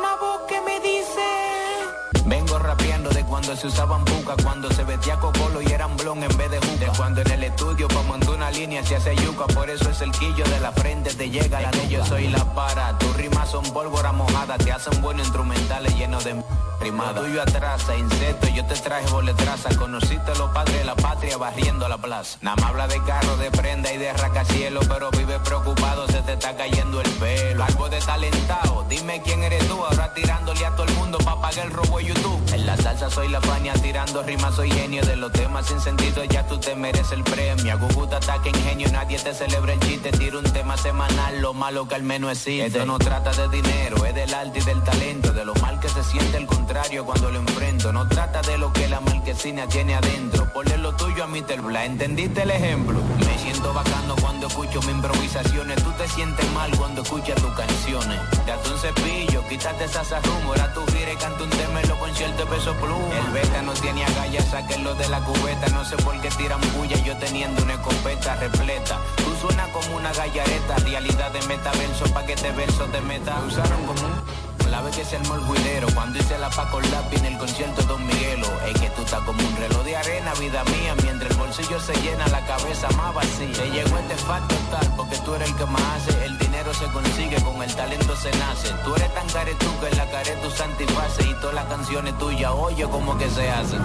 Cuando 3.52 3.60
se 3.60 3.66
usaban 3.66 4.04
buca, 4.06 4.34
cuando 4.42 4.70
se 4.72 4.82
vestía 4.82 5.20
cocolo 5.20 5.60
y 5.60 5.66
eran 5.66 5.94
blon 5.98 6.22
en 6.22 6.36
vez 6.38 6.50
de 6.50 6.58
juca. 6.58 6.86
De 6.86 6.86
cuando 6.96 7.20
en 7.20 7.30
el 7.32 7.44
estudio 7.44 7.86
pa' 7.86 8.02
montar 8.04 8.30
una 8.30 8.50
línea 8.50 8.82
se 8.82 8.96
hace 8.96 9.14
yuca, 9.16 9.46
por 9.48 9.68
eso 9.68 9.90
es 9.90 10.00
el 10.00 10.10
quillo 10.10 10.42
de 10.44 10.58
la 10.58 10.72
frente 10.72 11.12
te 11.12 11.28
llega 11.28 11.60
la 11.60 11.70
de 11.70 11.86
yo 11.86 12.02
soy 12.06 12.28
la 12.28 12.44
para. 12.54 12.96
Tus 12.98 13.14
rimas 13.14 13.50
son 13.50 13.64
pólvora 13.74 14.10
mojada, 14.12 14.56
te 14.56 14.72
hacen 14.72 15.02
buenos 15.02 15.26
instrumentales 15.26 15.94
llenos 15.96 16.24
de 16.24 16.42
rimada. 16.82 17.12
Lo 17.12 17.26
tuyo 17.26 17.42
atrasa, 17.42 17.96
insecto, 17.96 18.48
yo 18.48 18.64
te 18.64 18.74
traje 18.74 19.08
boletraza. 19.10 19.68
Conociste 19.76 20.32
a 20.32 20.34
los 20.34 20.50
padres 20.50 20.78
de 20.78 20.84
la 20.84 20.94
patria 20.96 21.36
barriendo 21.36 21.88
la 21.88 21.98
plaza. 21.98 22.38
Nada 22.40 22.56
más 22.56 22.70
habla 22.70 22.88
de 22.88 23.02
carro, 23.04 23.36
de 23.36 23.50
prenda 23.50 23.92
y 23.92 23.98
de 23.98 24.12
rascacielos, 24.12 24.86
pero 24.88 25.10
vive 25.10 25.38
preocupado, 25.40 26.06
se 26.08 26.22
te 26.22 26.32
está 26.34 26.56
cayendo 26.56 27.00
el 27.00 27.10
pelo. 27.12 27.64
Algo 27.64 27.88
de 27.88 28.00
talentado, 28.00 28.84
dime 28.88 29.20
quién 29.22 29.42
eres 29.42 29.66
tú, 29.68 29.74
ahora 29.84 30.12
tirándole 30.14 30.64
a 30.64 30.70
todo 30.70 30.86
el 30.86 30.94
mundo 30.94 31.18
pa' 31.18 31.40
pagar 31.40 31.66
el 31.66 31.70
robo 31.70 31.98
de 31.98 32.06
YouTube. 32.06 32.40
En 32.52 32.66
la 32.66 32.76
salsa 32.76 33.10
soy 33.10 33.28
la 33.28 33.40
faña, 33.42 33.72
tirando 33.74 34.22
rimas 34.22 34.54
soy 34.54 34.70
genio 34.70 35.02
de 35.02 35.16
los 35.16 35.32
temas 35.32 35.66
sin 35.66 35.80
sentido, 35.80 36.24
ya 36.24 36.46
tú 36.46 36.58
te 36.58 36.74
mereces 36.74 37.12
el 37.12 37.24
premio. 37.24 37.78
Guguta 37.78 38.16
ataque 38.16 38.50
ingenio, 38.50 38.88
nadie 38.92 39.18
te 39.18 39.34
celebra 39.34 39.72
el 39.72 39.80
chiste, 39.80 40.10
tiro 40.12 40.38
un 40.38 40.44
tema 40.52 40.76
semanal, 40.76 41.40
lo 41.40 41.52
malo 41.54 41.86
que 41.86 41.94
al 41.94 42.02
menos 42.02 42.32
existe. 42.32 42.66
Esto 42.66 42.86
no 42.86 42.98
trata 42.98 43.32
de 43.32 43.48
dinero, 43.48 44.04
es 44.04 44.14
del 44.14 44.32
arte 44.32 44.58
y 44.60 44.62
del 44.62 44.82
talento, 44.82 45.32
de 45.32 45.44
lo 45.44 45.54
mal 45.56 45.80
que 45.80 45.88
se 45.88 46.02
siente 46.04 46.36
el 46.36 46.46
contrario 46.46 47.04
cuando 47.04 47.30
lo 47.30 47.38
enfrento. 47.38 47.92
No 47.92 48.08
trata 48.08 48.42
de 48.42 48.58
lo 48.58 48.72
que 48.72 48.88
la 48.88 49.00
marquesina 49.00 49.66
tiene 49.66 49.94
adentro, 49.94 50.50
ponle 50.52 50.78
lo 50.78 50.94
tuyo 50.94 51.24
a 51.24 51.26
Mr. 51.26 51.60
Bla, 51.62 51.84
¿entendiste 51.84 52.42
el 52.42 52.50
ejemplo? 52.50 53.00
Me 53.18 53.38
siento 53.38 53.72
bacano 53.72 54.14
cuando 54.20 54.46
escucho 54.46 54.80
mis 54.82 54.90
improvisaciones, 54.90 55.82
tú 55.82 55.90
te 55.92 56.08
sientes 56.08 56.50
mal 56.52 56.70
cuando 56.76 57.02
escuchas 57.02 57.36
tus 57.36 57.52
canciones. 57.52 58.20
Date 58.46 58.70
un 58.70 58.78
cepillo, 58.78 59.46
quítate 59.48 59.84
esa 59.84 60.02
rumor, 60.20 60.60
a 60.60 60.72
tu 60.72 60.84
gira 60.92 61.12
y 61.12 61.16
canta 61.16 61.44
un 61.44 61.50
tema 61.50 61.80
en 61.80 61.88
los 61.88 61.98
conciertos 61.98 62.48
peso 62.48 62.74
pluma. 62.74 63.31
No 63.32 63.72
tiene 63.72 64.04
agallas, 64.04 64.44
sáquenlo 64.50 64.94
de 64.94 65.08
la 65.08 65.18
cubeta, 65.20 65.66
no 65.68 65.86
sé 65.86 65.96
por 65.96 66.20
qué 66.20 66.28
tiran 66.36 66.60
bulla, 66.76 66.96
yo 67.02 67.16
teniendo 67.16 67.62
una 67.62 67.74
escopeta 67.74 68.36
repleta. 68.36 68.98
Tú 69.16 69.34
suenas 69.40 69.68
como 69.68 69.96
una 69.96 70.12
gallareta, 70.12 70.76
realidad 70.84 71.30
de 71.32 71.40
metaverso 71.46 72.04
pa' 72.12 72.26
que 72.26 72.34
te 72.34 72.52
verso 72.52 72.84
te 72.92 73.00
meta. 73.00 73.40
Me 73.40 73.46
usaron 73.46 73.86
como 73.86 74.02
un 74.02 74.51
la 74.72 74.80
vez 74.80 74.96
que 74.96 75.04
se 75.04 75.16
armó 75.16 75.34
el 75.34 75.42
juidero, 75.42 75.86
cuando 75.94 76.18
hice 76.18 76.38
la 76.38 76.48
pa' 76.48 76.70
con 76.70 76.82
lápiz 76.90 77.18
en 77.18 77.26
el 77.26 77.36
concierto 77.36 77.82
de 77.82 77.88
Don 77.88 78.06
Miguelo. 78.06 78.48
Es 78.66 78.80
que 78.80 78.88
tú 78.96 79.02
estás 79.02 79.20
como 79.20 79.38
un 79.46 79.56
reloj 79.56 79.84
de 79.84 79.94
arena, 79.94 80.32
vida 80.40 80.64
mía, 80.64 80.94
mientras 81.02 81.30
el 81.30 81.36
bolsillo 81.36 81.78
se 81.78 81.92
llena, 82.00 82.26
la 82.28 82.40
cabeza 82.46 82.88
más 82.96 83.14
vacía. 83.14 83.52
Te 83.52 83.70
llegó 83.70 83.98
este 83.98 84.16
facto 84.16 84.54
tal, 84.70 84.94
porque 84.96 85.18
tú 85.18 85.34
eres 85.34 85.50
el 85.50 85.56
que 85.56 85.66
más 85.66 85.82
hace, 85.96 86.24
el 86.24 86.38
dinero 86.38 86.72
se 86.72 86.86
consigue 86.86 87.36
con 87.42 87.62
el 87.62 87.74
talento 87.74 88.16
se 88.16 88.30
nace. 88.38 88.68
Tú 88.82 88.94
eres 88.94 89.12
tan 89.12 89.28
caretú 89.28 89.70
que 89.78 89.94
la 89.94 90.10
care 90.10 90.36
tu 90.36 90.50
santiface 90.50 91.22
y 91.22 91.34
todas 91.34 91.54
las 91.54 91.66
canciones 91.66 92.16
tuyas, 92.18 92.50
oye 92.52 92.84
como 92.84 93.18
que 93.18 93.28
se 93.28 93.50
hacen. 93.50 93.80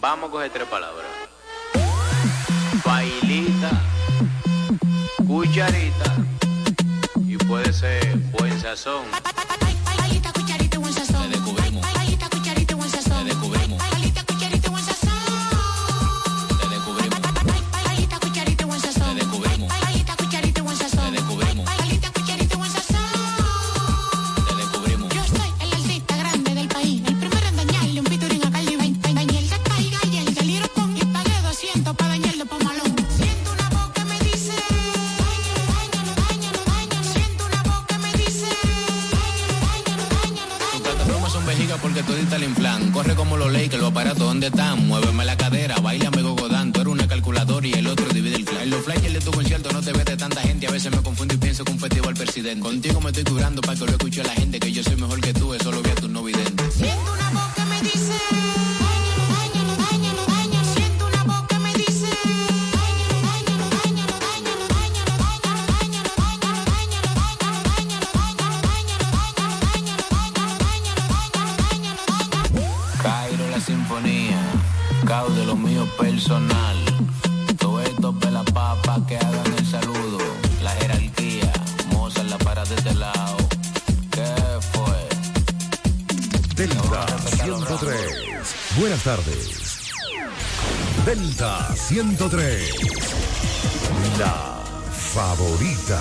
Vamos 0.00 0.28
a 0.28 0.32
coger 0.32 0.50
tres 0.52 0.68
palabras. 0.68 1.08
Bailita, 2.84 3.70
cucharita 5.26 6.14
y 7.26 7.38
puede 7.38 7.72
ser 7.72 8.16
buen 8.38 8.60
sazón. 8.60 9.06
Están. 44.46 44.86
Muéveme 44.86 45.24
la 45.24 45.36
cadera, 45.36 45.76
baila 45.76 46.10
me 46.10 46.22
gogodán. 46.22 46.72
Tú 46.72 46.80
eres 46.80 46.92
una 46.92 47.06
calculadora 47.06 47.66
y 47.66 47.72
el 47.72 47.86
otro 47.86 48.06
divide 48.08 48.36
el 48.36 48.44
clan. 48.44 48.62
En 48.62 48.70
los 48.70 48.84
flyers 48.84 49.12
de 49.12 49.20
tu 49.20 49.30
concierto 49.30 49.70
no 49.72 49.80
te 49.80 49.92
ves 49.92 50.04
de 50.04 50.16
tanta 50.16 50.40
gente. 50.40 50.66
A 50.66 50.70
veces 50.70 50.90
me 50.90 51.02
confundo 51.02 51.34
y 51.34 51.36
pienso 51.38 51.64
que 51.64 51.72
un 51.72 51.78
festival 51.78 52.14
presidente. 52.14 52.60
Contigo 52.60 53.00
me 53.00 53.10
estoy 53.10 53.24
curando 53.24 53.60
para 53.62 53.78
que 53.78 53.84
lo 53.84 53.92
escuche 53.92 54.22
la 54.22 54.32
gente. 54.32 54.60
Que 54.60 54.72
yo 54.72 54.82
soy 54.82 54.96
mejor 54.96 55.20
que 55.20 55.32
tú, 55.32 55.54
eso 55.54 55.70
lo 55.72 55.82
este 82.84 82.98
lado. 82.98 83.36
¿Qué 84.10 84.26
fue? 84.72 85.08
Delta 86.54 87.06
103. 87.44 88.76
Buenas 88.78 89.02
tardes. 89.02 89.90
Delta 91.06 91.74
103. 91.74 92.74
La 94.18 94.62
favorita. 95.14 96.00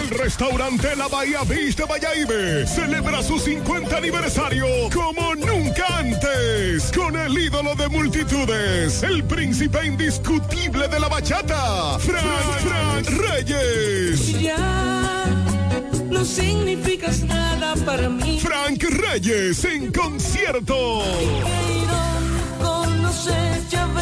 El 0.00 0.10
restaurante 0.10 0.94
La 0.96 1.08
Bahía 1.08 1.42
Beach 1.44 1.76
de 1.76 1.84
Bayaibe 1.84 2.66
celebra 2.66 3.22
su 3.22 3.38
50 3.38 3.96
aniversario 3.96 4.66
como 4.92 5.34
nunca 5.34 5.86
antes 5.98 6.92
con 6.92 7.16
el 7.16 7.38
ídolo 7.38 7.74
de 7.74 7.88
multitudes, 7.88 9.02
el 9.02 9.24
príncipe 9.24 9.86
indiscutible 9.86 10.88
de 10.88 11.00
la 11.00 11.08
bachata, 11.08 11.98
Frank, 11.98 13.04
Frank 13.04 13.08
Reyes. 13.08 14.40
Ya 14.40 15.24
no 16.10 16.24
significas 16.24 17.22
nada 17.22 17.74
para 17.84 18.08
mí. 18.08 18.40
Frank 18.40 18.82
Reyes 18.82 19.64
en 19.64 19.92
concierto. 19.92 21.02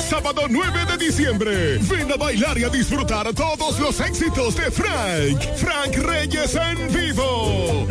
Sábado 0.09 0.43
9 0.49 0.85
de 0.87 1.05
diciembre. 1.07 1.79
Ven 1.79 2.13
a 2.13 2.17
bailar 2.17 2.59
y 2.59 2.65
a 2.65 2.69
disfrutar 2.69 3.33
todos 3.35 3.79
los 3.81 4.01
éxitos 4.01 4.57
de 4.57 4.71
Frank. 4.71 5.41
Frank 5.57 5.97
Reyes 5.97 6.55
en 6.55 6.93
vivo. 6.93 7.87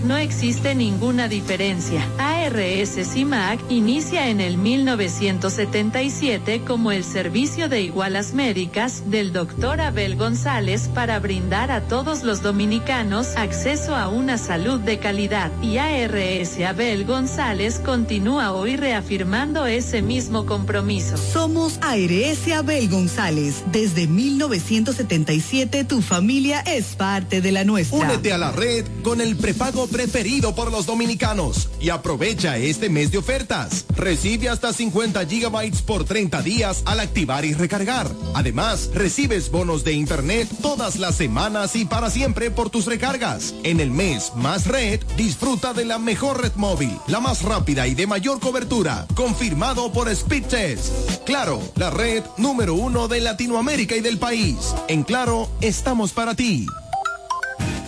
no 0.05 0.17
existe 0.17 0.75
ninguna 0.75 1.27
diferencia. 1.27 2.07
ARS 2.19 2.91
CIMAC 3.11 3.59
inicia 3.71 4.29
en 4.29 4.39
el 4.39 4.59
1977 4.59 6.61
como 6.61 6.91
el 6.91 7.03
servicio 7.03 7.69
de 7.69 7.81
igualas 7.81 8.35
médicas 8.35 9.09
del 9.09 9.33
doctor 9.33 9.81
Abel 9.81 10.15
González 10.15 10.89
para 10.93 11.19
brindar 11.19 11.71
a 11.71 11.81
todos 11.81 12.23
los 12.23 12.43
dominicanos 12.43 13.35
acceso 13.35 13.95
a 13.95 14.09
una 14.09 14.37
salud 14.37 14.79
de 14.79 14.99
calidad. 14.99 15.51
Y 15.63 15.79
ARS 15.79 16.59
Abel 16.59 17.05
González 17.05 17.81
continúa 17.83 18.53
hoy 18.53 18.75
reafirmando 18.75 19.65
ese 19.65 20.03
mismo 20.03 20.45
compromiso. 20.45 21.17
Somos 21.17 21.79
ARS 21.81 22.47
Abel 22.55 22.89
González. 22.89 23.63
Desde 23.71 24.05
1977 24.19 25.85
tu 25.85 26.01
familia 26.01 26.59
es 26.59 26.87
parte 26.95 27.39
de 27.39 27.53
la 27.53 27.63
nuestra. 27.63 27.97
Únete 27.97 28.33
a 28.33 28.37
la 28.37 28.51
red 28.51 28.85
con 29.01 29.21
el 29.21 29.37
prepago 29.37 29.87
preferido 29.87 30.53
por 30.53 30.73
los 30.73 30.85
dominicanos 30.85 31.69
y 31.79 31.89
aprovecha 31.89 32.57
este 32.57 32.89
mes 32.89 33.11
de 33.11 33.19
ofertas. 33.19 33.85
Recibe 33.95 34.49
hasta 34.49 34.73
50 34.73 35.25
gigabytes 35.25 35.81
por 35.81 36.03
30 36.03 36.41
días 36.41 36.83
al 36.85 36.99
activar 36.99 37.45
y 37.45 37.53
recargar. 37.53 38.11
Además, 38.33 38.89
recibes 38.93 39.51
bonos 39.51 39.85
de 39.85 39.93
internet 39.93 40.49
todas 40.61 40.97
las 40.97 41.15
semanas 41.15 41.77
y 41.77 41.85
para 41.85 42.09
siempre 42.09 42.51
por 42.51 42.69
tus 42.69 42.87
recargas. 42.87 43.53
En 43.63 43.79
el 43.79 43.89
mes 43.89 44.33
más 44.35 44.67
red, 44.67 44.99
disfruta 45.15 45.73
de 45.73 45.85
la 45.85 45.97
mejor 45.97 46.41
red 46.41 46.53
móvil, 46.55 46.91
la 47.07 47.21
más 47.21 47.41
rápida 47.41 47.87
y 47.87 47.95
de 47.95 48.05
mayor 48.05 48.41
cobertura, 48.41 49.07
confirmado 49.15 49.93
por 49.93 50.13
Speedtest. 50.13 51.23
Claro, 51.25 51.61
la 51.77 51.89
red 51.89 52.23
número 52.37 52.73
uno 52.73 53.07
de 53.07 53.21
Latinoamérica 53.21 53.95
y 53.95 54.08
país. 54.17 54.73
En 54.87 55.03
Claro, 55.03 55.49
estamos 55.61 56.11
para 56.13 56.35
ti. 56.35 56.65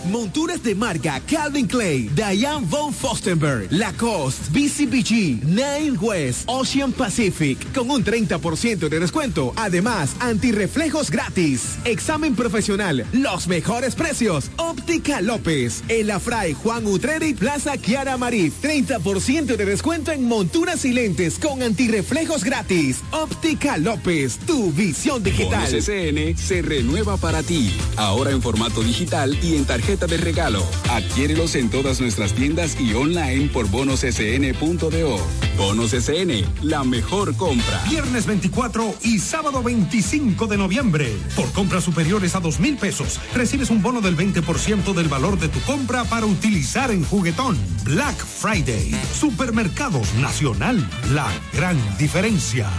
Monturas 0.04 0.62
de 0.64 0.74
marca 0.74 1.20
Calvin 1.20 1.66
Clay, 1.66 2.10
Diane 2.14 2.66
von 2.68 2.92
Fostenberg, 2.92 3.68
Lacoste, 3.70 4.50
BCBG, 4.50 5.44
Nine 5.44 5.96
West, 6.00 6.42
Ocean 6.46 6.92
Pacific, 6.92 7.72
con 7.72 7.88
un 7.88 8.04
30% 8.04 8.88
de 8.88 8.98
descuento. 8.98 9.52
Además, 9.54 10.16
antirreflejos 10.18 11.08
gratis. 11.10 11.78
Examen 11.84 12.34
profesional, 12.34 13.06
los 13.12 13.46
mejores 13.46 13.94
precios. 13.94 14.50
Óptica 14.56 15.20
López, 15.20 15.84
El 15.88 16.10
Afray 16.10 16.54
Juan 16.54 16.84
Utreri, 16.86 17.34
Plaza 17.34 17.76
Kiara 17.76 18.16
Marif. 18.16 18.54
30% 18.60 19.56
de 19.56 19.64
descuento 19.64 20.10
en 20.10 20.26
monturas 20.26 20.84
y 20.84 20.92
lentes 20.92 21.38
con 21.38 21.62
antirreflejos 21.62 22.42
gratis. 22.42 23.02
Óptica 23.12 23.78
López, 23.78 24.38
tu 24.46 24.72
visión 24.72 25.22
digital. 25.22 25.68
SN 25.68 26.36
se 26.36 26.60
renueva 26.62 27.16
para 27.16 27.44
ti. 27.44 27.72
Ahora 27.96 28.32
en 28.32 28.42
formato 28.42 28.82
digital 28.82 29.38
y 29.42 29.56
en 29.56 29.64
tarjeta 29.64 29.91
de 30.00 30.16
regalo. 30.16 30.64
Adquiérelos 30.90 31.54
en 31.54 31.68
todas 31.68 32.00
nuestras 32.00 32.32
tiendas 32.32 32.80
y 32.80 32.94
online 32.94 33.50
por 33.52 33.68
bonossn.do. 33.68 35.18
Bonos 35.58 35.90
SN, 35.90 36.44
la 36.62 36.82
mejor 36.82 37.36
compra. 37.36 37.84
Viernes 37.90 38.24
24 38.24 38.94
y 39.02 39.18
sábado 39.18 39.62
25 39.62 40.46
de 40.46 40.56
noviembre. 40.56 41.12
Por 41.36 41.52
compras 41.52 41.84
superiores 41.84 42.34
a 42.34 42.40
dos 42.40 42.58
mil 42.58 42.78
pesos, 42.78 43.20
recibes 43.34 43.68
un 43.68 43.82
bono 43.82 44.00
del 44.00 44.16
20% 44.16 44.94
del 44.94 45.08
valor 45.08 45.38
de 45.38 45.48
tu 45.48 45.60
compra 45.60 46.04
para 46.04 46.24
utilizar 46.24 46.90
en 46.90 47.04
juguetón. 47.04 47.58
Black 47.84 48.16
Friday. 48.16 48.94
Supermercados 49.12 50.14
Nacional. 50.14 50.88
La 51.12 51.28
gran 51.52 51.76
diferencia. 51.98 52.70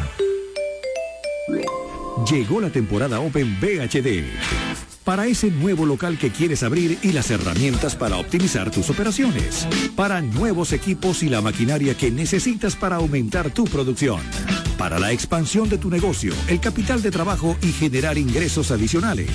Llegó 2.28 2.59
la 2.59 2.72
temporada 2.72 3.20
Open 3.20 3.59
VHD. 3.61 4.92
Para 5.04 5.28
ese 5.28 5.51
nuevo 5.51 5.86
local 5.86 6.18
que 6.18 6.32
quieres 6.32 6.64
abrir 6.64 6.97
y 7.01 7.12
las 7.12 7.30
herramientas 7.30 7.95
para 7.95 8.18
optimizar 8.18 8.72
tus 8.72 8.89
operaciones. 8.89 9.68
Para 9.97 10.22
nuevos 10.22 10.72
equipos 10.72 11.24
y 11.24 11.30
la 11.30 11.41
maquinaria 11.41 11.95
que 11.97 12.10
necesitas 12.10 12.78
para 12.78 12.95
aumentar 12.95 13.51
tu 13.51 13.66
producción. 13.66 14.22
Para 14.78 14.99
la 14.99 15.11
expansión 15.11 15.69
de 15.69 15.78
tu 15.78 15.89
negocio, 15.89 16.34
el 16.47 16.59
capital 16.59 17.01
de 17.01 17.11
trabajo 17.11 17.55
y 17.61 17.71
generar 17.71 18.17
ingresos 18.17 18.71
adicionales. 18.71 19.30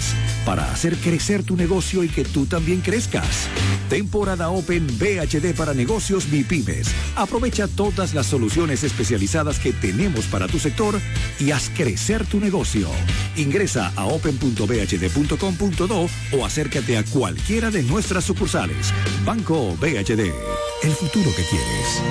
Para 0.44 0.70
hacer 0.72 0.96
crecer 0.96 1.42
tu 1.42 1.56
negocio 1.56 2.04
y 2.04 2.08
que 2.08 2.24
tú 2.24 2.46
también 2.46 2.80
crezcas. 2.80 3.48
Temporada 3.88 4.50
Open 4.50 4.86
VHD 4.86 5.54
para 5.56 5.74
negocios 5.74 6.28
MIPIMES. 6.28 6.88
Aprovecha 7.16 7.66
todas 7.68 8.14
las 8.14 8.26
soluciones 8.26 8.84
especializadas 8.84 9.58
que 9.58 9.72
tenemos 9.72 10.26
para 10.26 10.46
tu 10.46 10.58
sector 10.58 11.00
y 11.38 11.52
haz 11.52 11.70
crecer 11.74 12.26
tu 12.26 12.40
negocio. 12.40 12.88
Ingresa 13.36 13.92
a 13.96 14.04
open.bhd.com.do 14.06 16.08
o 16.32 16.44
acércate 16.44 16.98
a 16.98 17.04
cualquiera 17.04 17.70
de 17.70 17.82
nuestras 17.82 18.24
sucursales. 18.24 18.92
Banco 19.24 19.74
VHD. 19.76 20.32
El 20.82 20.92
futuro 20.92 21.30
que 21.34 21.44
quieres. 21.44 22.02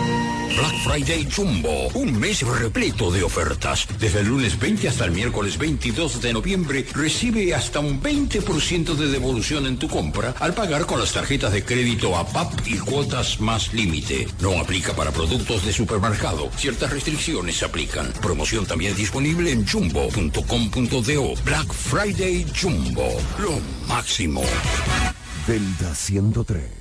Black 0.58 0.76
Friday 0.84 1.28
Jumbo, 1.30 1.88
un 1.94 2.20
mes 2.20 2.42
repleto 2.42 3.12
de 3.12 3.17
ofertas. 3.24 3.88
Desde 4.00 4.22
el 4.22 4.28
lunes 4.28 4.60
20 4.60 4.88
hasta 4.88 5.06
el 5.06 5.12
miércoles 5.12 5.58
22 5.58 6.22
de 6.22 6.34
noviembre, 6.34 6.86
recibe 6.94 7.54
hasta 7.54 7.80
un 7.80 8.02
20% 8.02 8.96
de 8.96 9.08
devolución 9.08 9.66
en 9.66 9.78
tu 9.78 9.88
compra 9.88 10.36
al 10.40 10.54
pagar 10.54 10.86
con 10.86 11.00
las 11.00 11.14
tarjetas 11.14 11.54
de 11.54 11.64
crédito 11.64 12.16
APAP 12.16 12.68
y 12.68 12.78
cuotas 12.78 13.40
más 13.40 13.74
límite. 13.74 14.28
No 14.42 14.60
aplica 14.60 14.94
para 14.94 15.12
productos 15.12 15.66
de 15.66 15.74
supermercado. 15.74 16.50
Ciertas 16.56 16.92
restricciones 16.92 17.58
se 17.58 17.66
aplican. 17.66 18.12
Promoción 18.22 18.66
también 18.66 18.96
disponible 18.96 19.52
en 19.52 19.68
jumbo.com.do. 19.68 21.36
Black 21.44 21.74
Friday 21.74 22.46
Jumbo, 22.60 23.20
lo 23.40 23.60
máximo. 23.88 24.44
Delta 25.48 25.96
103. 25.96 26.78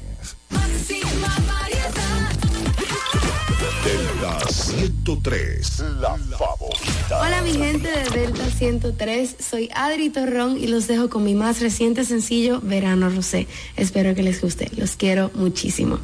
Delta 3.86 4.40
103, 4.48 5.84
la 6.00 6.18
favorita. 6.36 7.20
Hola 7.20 7.40
mi 7.42 7.52
gente 7.52 7.88
de 7.88 8.20
Delta 8.20 8.50
103, 8.50 9.36
soy 9.38 9.70
Adri 9.72 10.10
Torrón 10.10 10.58
y 10.58 10.66
los 10.66 10.88
dejo 10.88 11.08
con 11.08 11.22
mi 11.22 11.36
más 11.36 11.60
reciente 11.60 12.04
sencillo 12.04 12.60
Verano 12.60 13.08
Rosé. 13.10 13.46
Espero 13.76 14.16
que 14.16 14.24
les 14.24 14.42
guste, 14.42 14.68
los 14.76 14.96
quiero 14.96 15.30
muchísimo. 15.34 16.00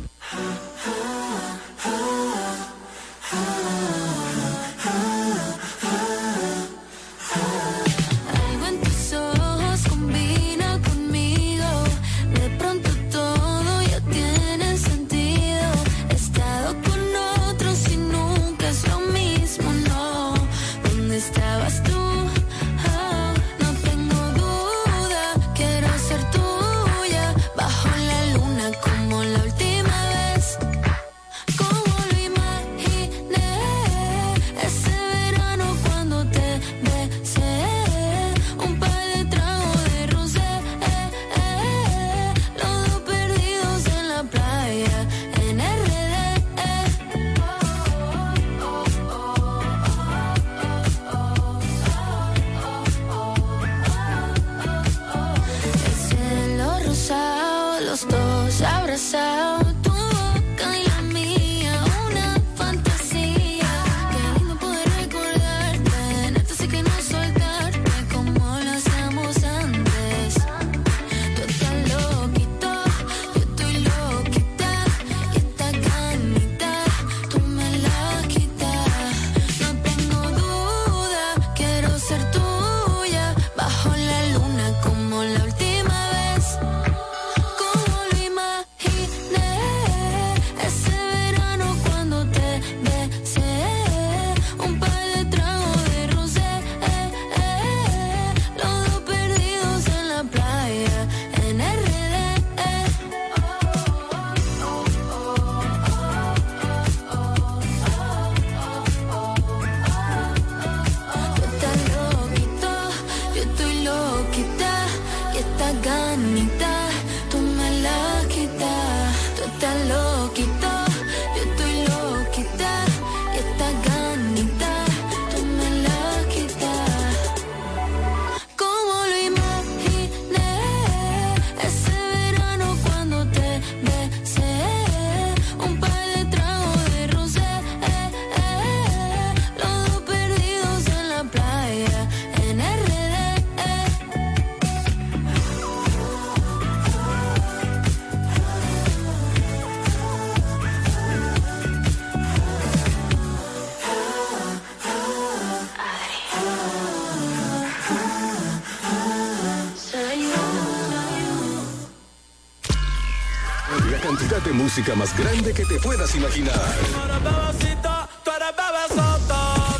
música 164.75 164.95
más 164.95 165.14
grande 165.18 165.53
que 165.53 165.66
te 165.66 165.79
puedas 165.81 166.14
imaginar. 166.14 166.59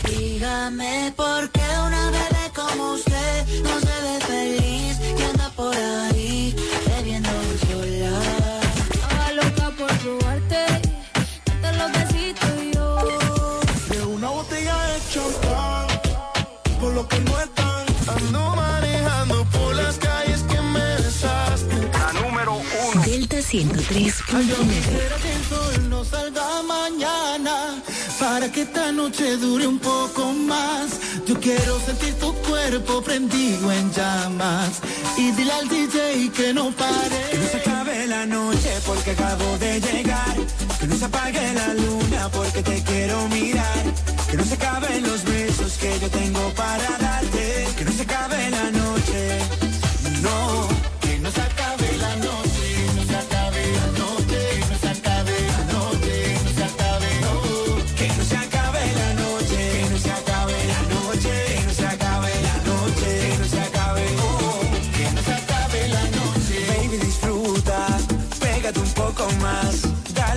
Dígame 0.05 1.15
por 1.17 1.51
qué 1.51 1.63
una 1.87 2.11
bebé 2.11 2.53
como 2.55 2.93
usted 2.93 3.63
no 3.63 3.81
se 3.81 3.95
ve 4.05 4.21
feliz 4.27 4.99
que 5.17 5.25
anda 5.25 5.49
por 5.57 5.75
ahí 5.75 6.55
bebiendo 6.89 7.31
sola. 7.71 8.21
Estaba 8.93 9.33
loca 9.33 9.71
por 9.79 10.05
robarte, 10.05 10.67
date 11.47 11.79
los 11.79 11.93
besitos 11.93 12.51
yo. 12.75 13.61
De 13.89 14.03
una 14.05 14.29
botella 14.29 14.77
de 14.89 15.01
champán, 15.11 15.87
por 16.79 16.93
lo 16.93 17.09
que 17.09 17.19
no 17.21 17.41
están, 17.41 17.87
ando 18.09 18.57
manejando 18.57 19.47
por 19.47 19.75
las 19.75 19.97
calles 19.97 20.43
que 20.43 20.61
me 20.61 20.85
desaste. 21.01 21.91
La 21.95 22.21
número 22.21 22.61
uno. 22.93 23.03
Delta 23.07 23.41
103. 23.41 24.22
Yo 24.33 24.57
quisiera 24.57 25.17
que 25.17 25.31
el 25.31 25.45
sol 25.45 25.91
no 25.91 26.03
salga 26.07 26.63
mañana 26.63 27.83
para 28.19 28.51
que 28.51 28.63
esta 28.63 28.91
noche 28.91 29.37
dure 29.37 29.67
un 29.67 29.79
poco 29.79 30.33
más. 30.33 30.99
Yo 31.27 31.39
quiero 31.39 31.79
sentir 31.81 32.15
tu 32.15 32.33
cuerpo 32.37 33.03
prendido 33.03 33.71
en 33.71 33.93
llamas 33.93 34.81
y 35.19 35.33
dile 35.33 35.53
al 35.53 35.69
DJ 35.69 36.31
que 36.35 36.55
no 36.55 36.71
pare. 36.71 37.29
Que 37.31 37.37
no 37.37 37.47
se 37.47 37.57
acabe 37.59 38.07
la 38.07 38.25
noche 38.25 38.71
porque 38.87 39.11
acabo 39.11 39.59
de 39.59 39.81
llegar. 39.81 40.37
Que 40.81 40.87
no 40.87 40.97
se 40.97 41.05
apague 41.05 41.53
la 41.53 41.75
luna 41.75 42.31
porque 42.31 42.63
te 42.63 42.83
quiero 42.85 43.29
mirar. 43.29 43.85
Que 44.31 44.39
no 44.39 44.45
se 44.47 44.55
acaben 44.55 45.03
los 45.03 45.25
besos 45.25 45.77
que 45.77 46.01
yo 46.01 46.09
tengo 46.09 46.49
para 46.55 46.89
dar. 47.01 47.22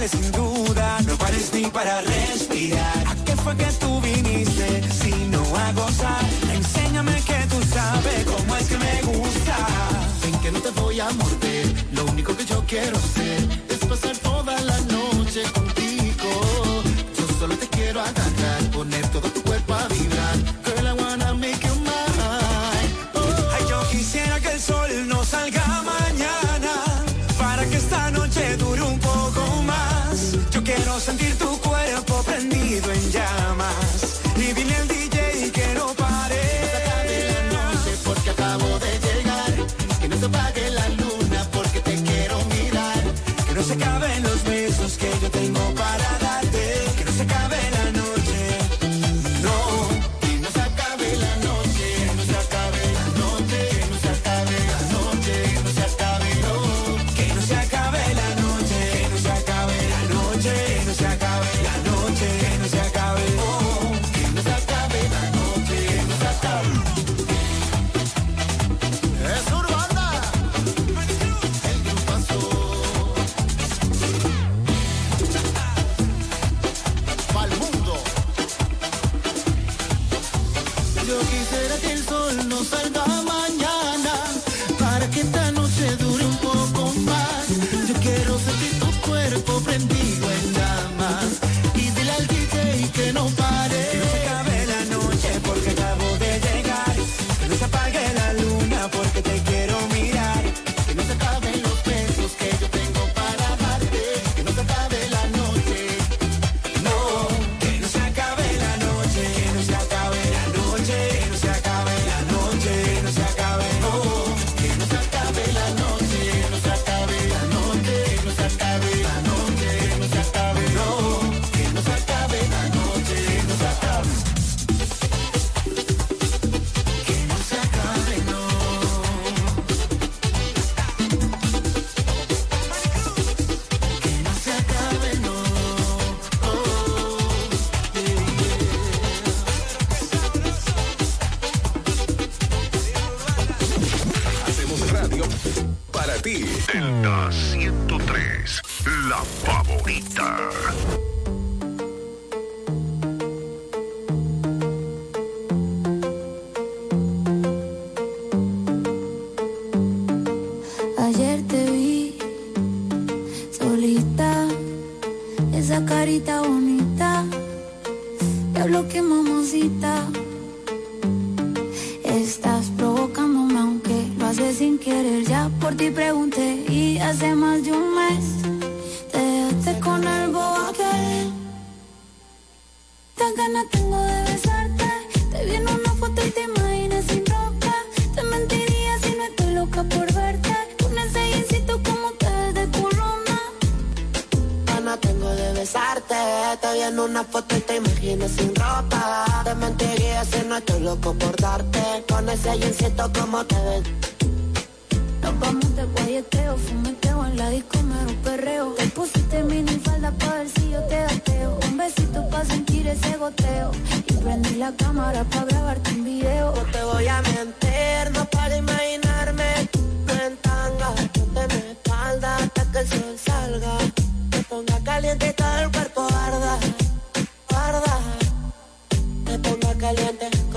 sin 0.08 0.32
duda, 0.32 1.00
no 1.08 1.16
pares 1.18 1.52
ni 1.54 1.66
para 1.68 2.02
respirar. 2.02 3.08
¿A 3.08 3.16
qué 3.26 3.36
fue 3.38 3.56
que 3.56 3.66
tú 3.80 4.02
viniste 4.02 4.84
si 4.92 5.12
no 5.30 5.42
a 5.56 5.72
gozar? 5.74 6.26
Enséñame 6.54 7.16
que 7.22 7.40
tú 7.50 7.62
sabes 7.74 8.26
cómo 8.26 8.56
es 8.56 8.68
que 8.68 8.78
me 8.78 9.02
gusta. 9.02 9.58
Ven 10.22 10.40
que 10.42 10.52
no 10.52 10.60
te 10.60 10.70
voy 10.72 11.00
a 11.00 11.10
morder, 11.12 11.66
lo 11.94 12.06
único 12.06 12.36
que 12.36 12.46
yo 12.46 12.64
quiero 12.68 12.98
ser 13.00 13.55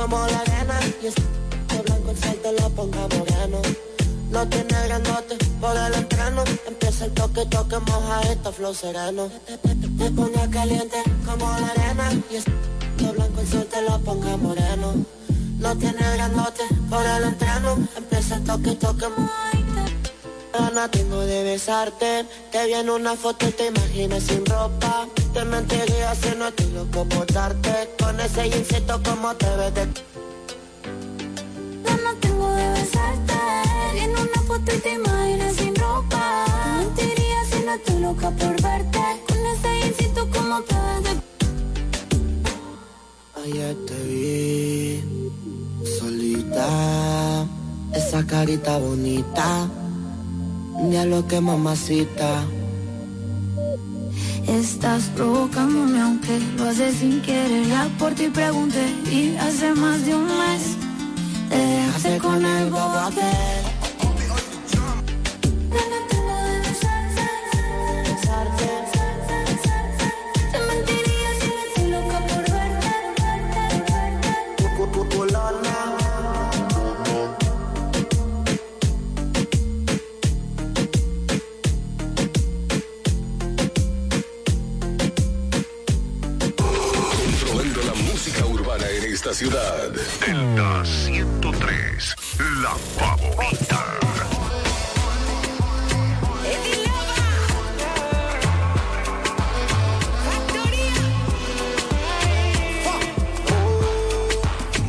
como 0.08 0.26
la 0.26 0.44
gana. 0.44 0.80
Y 1.02 1.06
es 1.06 1.14
blanco, 1.84 2.10
el 2.10 2.16
sol 2.16 2.38
te 2.42 2.52
lo 2.52 2.70
ponga 2.70 3.00
moreno. 3.16 3.60
No 4.30 4.46
tiene 4.48 4.74
grandote 4.84 5.36
por 5.58 5.74
el 5.74 5.94
entreno 5.94 6.44
Empieza 6.66 7.06
el 7.06 7.12
toque, 7.12 7.46
toque, 7.46 7.78
moja 7.78 8.20
esta 8.22 8.52
flor 8.52 8.74
sereno. 8.74 9.30
Te 9.98 10.10
ponga 10.10 10.48
caliente 10.50 10.96
como 11.26 11.46
la 11.46 11.68
arena. 11.68 12.10
Y 12.30 12.36
es 12.36 12.44
blanco 12.98 13.40
el 13.40 13.48
sol 13.48 13.66
te 13.70 13.82
lo 13.82 13.98
ponga 14.00 14.36
moreno. 14.36 14.94
No 15.58 15.76
tiene 15.76 16.02
grandote 16.14 16.62
por 16.88 17.04
el 17.04 17.24
entreno 17.24 17.88
Empieza 17.96 18.36
el 18.36 18.44
toque, 18.44 18.74
toque, 18.76 19.08
moja 19.08 19.57
Gana 20.52 20.90
tengo 20.90 21.20
de 21.20 21.42
besarte. 21.44 22.24
Te 22.50 22.66
vi 22.66 22.74
en 22.74 22.90
una 22.90 23.14
foto 23.16 23.48
y 23.48 23.52
te 23.52 23.66
imaginas 23.66 24.22
sin 24.24 24.44
ropa. 24.46 25.06
Te 25.32 25.44
mentiría 25.44 26.14
si 26.14 26.34
no 26.36 26.48
estoy 26.48 26.70
loco 26.72 27.04
por 27.04 27.26
darte. 27.32 27.90
Con 28.02 28.18
ese 28.20 28.46
insecto 28.46 29.00
como 29.02 29.34
te 29.36 29.46
ves 29.56 29.74
de 29.74 29.86
Ganas 31.84 32.16
tengo 32.20 32.50
de 32.50 32.68
besarte. 32.70 33.34
Vi 33.94 34.00
en 34.00 34.10
una 34.12 34.42
foto 34.46 34.74
y 34.74 34.78
te 34.78 34.94
imaginas 34.94 35.54
sin 35.56 35.74
ropa. 35.76 36.44
Te 36.48 36.84
mentiría 36.84 37.44
si 37.50 37.58
no 37.64 37.74
estoy 37.74 37.98
loca 38.00 38.30
por 38.30 38.62
verte. 38.62 39.00
Con 39.28 39.46
ese 39.46 39.86
insecto 39.86 40.28
como 40.30 40.60
te 40.62 40.74
ves 40.74 41.02
de 41.04 41.18
Ayer 43.44 43.76
te 43.86 43.94
vi 44.02 45.04
solita, 45.98 47.46
esa 47.94 48.26
carita 48.26 48.78
bonita, 48.78 49.68
ni 50.82 51.04
lo 51.04 51.26
que 51.26 51.40
mamacita. 51.40 52.44
Estás 54.46 55.04
provocándome 55.14 56.00
aunque 56.00 56.40
lo 56.56 56.64
haces 56.64 56.96
sin 56.96 57.20
querer. 57.22 57.66
Ya 57.66 57.88
por 57.98 58.14
ti 58.14 58.28
pregunté 58.28 58.86
y 59.10 59.36
hace 59.36 59.74
más 59.74 60.04
de 60.06 60.14
un 60.14 60.24
mes. 60.24 60.76
Te 61.50 61.56
dejaste 61.56 62.18
con 62.18 62.44
el 62.44 62.70
bobo 62.70 62.98
aquel 62.98 63.77
esta 89.30 89.34
ciudad. 89.34 89.90
Delta 90.20 90.84
103, 90.84 92.16
la 92.62 92.74
favorita. 92.98 93.84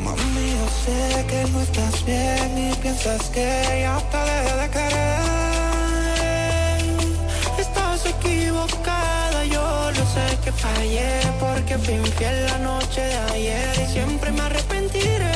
Mami, 0.03 0.51
yo 0.51 0.67
sé 0.85 1.25
que 1.27 1.51
no 1.51 1.61
estás 1.61 2.05
bien 2.05 2.71
y 2.71 2.75
piensas 2.75 3.29
que 3.29 3.79
ya 3.81 3.99
te 4.09 4.17
dejé 4.17 4.55
de 4.57 4.69
querer. 4.69 5.18
Sé 10.13 10.25
que 10.43 10.51
fallé 10.51 11.11
porque 11.39 11.77
fui 11.77 11.95
infiel 11.95 12.45
la 12.45 12.57
noche 12.59 13.01
de 13.01 13.17
ayer 13.33 13.73
y 13.83 13.85
siempre 13.93 14.31
me 14.31 14.41
arrepentiré. 14.41 15.35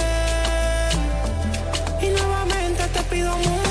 Y 2.01 2.07
nuevamente 2.17 2.81
te 2.93 3.01
pido, 3.11 3.31
mujer, 3.37 3.62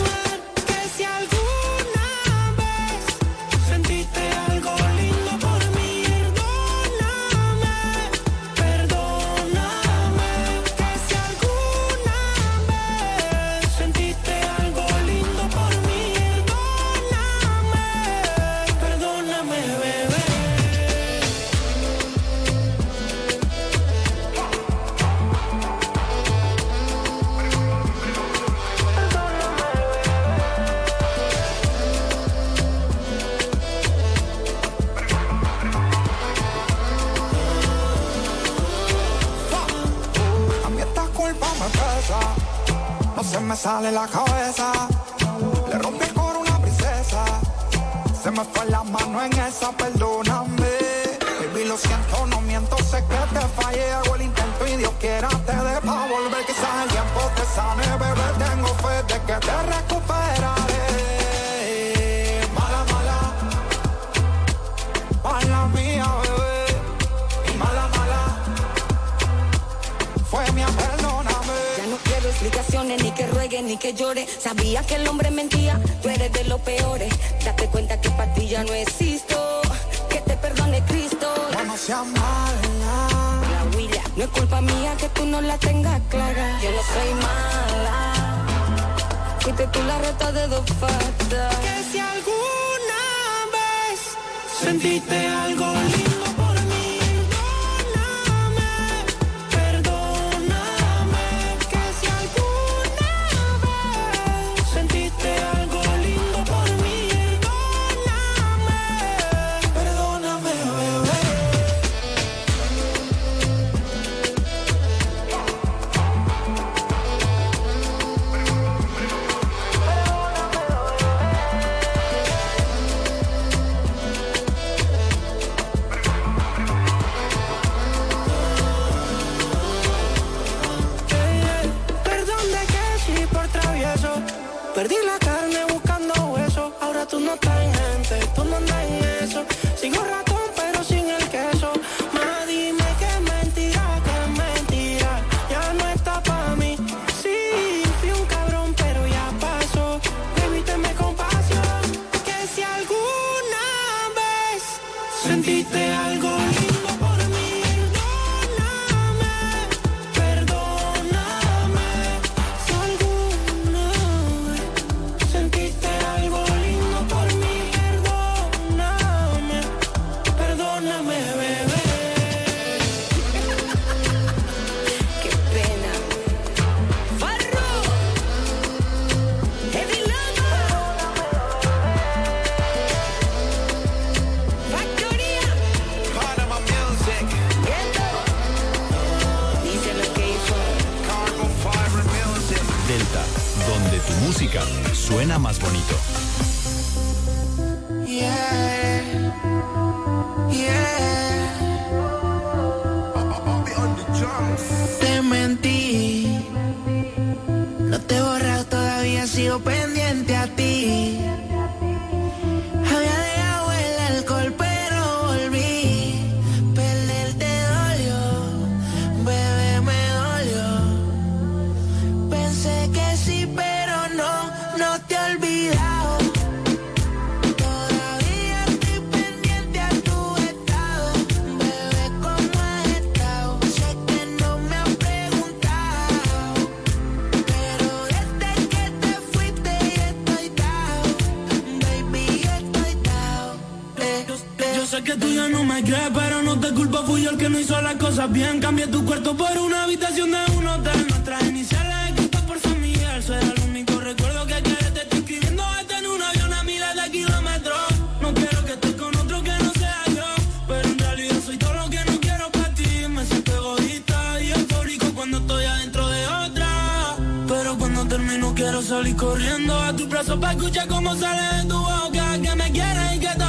que 245.03 245.15
tú 245.15 245.29
ya 245.29 245.49
no 245.49 245.65
me 245.65 245.83
crees, 245.83 246.11
pero 246.15 246.43
no 246.43 246.59
te 246.61 246.73
culpo, 246.73 247.03
fui 247.05 247.23
yo 247.23 247.31
el 247.31 247.37
que 247.37 247.49
no 247.49 247.59
hizo 247.59 247.81
las 247.81 247.95
cosas 247.95 248.31
bien. 248.31 248.61
Cambié 248.61 248.87
tu 248.87 249.05
cuarto 249.05 249.37
por 249.37 249.57
una 249.59 249.85
habitación 249.85 250.31
de 250.31 250.39
un 250.57 250.67
hotel. 250.67 251.07
Nuestras 251.09 251.43
iniciales 251.45 252.11
escritas 252.11 252.43
por 252.43 252.59
San 252.61 252.81
Miguel. 252.81 253.23
Será 253.23 253.41
el 253.41 253.61
único 253.69 253.99
recuerdo 254.01 254.47
que 254.47 254.63
quieres. 254.63 254.95
Te 254.95 255.03
estoy 255.03 255.19
escribiendo 255.21 255.63
desde 255.79 255.99
en 255.99 256.07
un 256.07 256.23
avión 256.23 256.53
a 256.53 256.63
miles 256.63 256.95
de 256.95 257.11
kilómetros. 257.11 257.87
No 258.21 258.35
quiero 258.35 258.65
que 258.65 258.73
estés 258.73 258.95
con 258.95 259.17
otro 259.17 259.43
que 259.43 259.51
no 259.51 259.73
sea 259.73 260.03
yo. 260.07 260.45
Pero 260.69 260.89
en 260.89 260.99
realidad 260.99 261.37
soy 261.45 261.57
todo 261.57 261.75
lo 261.75 261.91
que 261.91 262.05
no 262.05 262.21
quiero 262.21 262.51
para 262.53 262.75
ti. 262.75 263.09
Me 263.09 263.25
siento 263.27 263.53
egoísta 263.57 264.43
y 264.43 264.51
eufórico 264.53 265.07
cuando 265.15 265.39
estoy 265.39 265.65
adentro 265.65 266.09
de 266.09 266.27
otra. 266.27 267.17
Pero 267.49 267.79
cuando 267.79 268.07
termino 268.07 268.55
quiero 268.55 268.83
salir 268.83 269.17
corriendo 269.17 269.79
a 269.81 269.97
tu 269.97 270.07
brazo 270.07 270.39
para 270.39 270.53
escuchar 270.53 270.87
cómo 270.87 271.17
sale 271.17 271.63
de 271.63 271.69
tu 271.69 271.79
boca. 271.79 272.39
Que 272.41 272.55
me 272.55 272.71
quieres 272.71 273.17
y 273.17 273.19
que. 273.19 273.33
Pero 273.33 273.42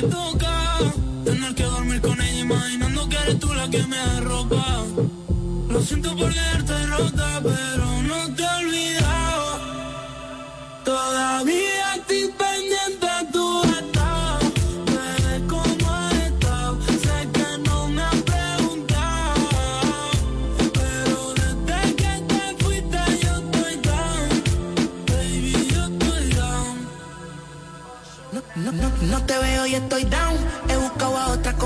Tener 0.00 1.54
que 1.54 1.62
dormir 1.64 2.00
con 2.00 2.18
ella 2.18 2.40
imaginando 2.40 3.06
que 3.08 3.16
eres 3.16 3.38
tú 3.38 3.52
la 3.52 3.68
que 3.68 3.86
me 3.86 3.98
arropa. 3.98 4.84
Lo 5.68 5.82
siento 5.82 6.16
por 6.16 6.32
quedarte 6.32 6.86
rota, 6.86 7.40
pero 7.42 8.02
no 8.02 8.34
te 8.34 8.42
he 8.42 8.64
olvidado. 8.64 9.60
Todavía 10.84 11.69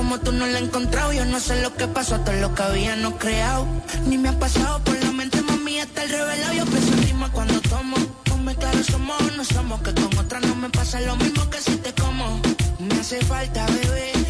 como 0.05 0.21
tú 0.21 0.33
no 0.33 0.47
la 0.47 0.59
he 0.59 0.63
encontrado. 0.63 1.13
Yo 1.15 1.25
no 1.25 1.41
sé 1.41 1.63
lo 1.63 1.75
que 1.75 1.87
pasó, 1.89 2.21
todo 2.21 2.37
lo 2.37 2.55
que 2.55 2.63
habíamos 2.63 3.15
creado. 3.15 3.67
Ni 4.07 4.19
me 4.19 4.29
ha 4.29 4.39
pasado 4.39 4.79
por 4.85 5.03
la 5.03 5.13
mente, 5.13 5.41
mami, 5.41 5.79
está 5.79 6.05
el 6.05 6.11
revelado. 6.11 6.53
Yo 6.53 6.67
pienso 6.67 6.93
en 6.93 7.19
más 7.19 7.31
cuando 7.31 7.59
tomo. 7.63 7.97
Ponme 8.25 8.55
claro, 8.55 8.85
somos 8.85 9.37
no 9.37 9.45
somos. 9.45 9.81
Que 9.81 9.95
con 9.95 10.19
otra 10.19 10.41
no 10.41 10.55
me 10.57 10.69
pasa 10.69 11.01
lo 11.01 11.17
mismo 11.17 11.49
que 11.49 11.59
si 11.59 11.77
te 11.77 11.93
como. 11.95 12.41
Me 12.81 13.01
hace 13.01 13.25
falta, 13.25 13.67
bebé. 13.67 14.24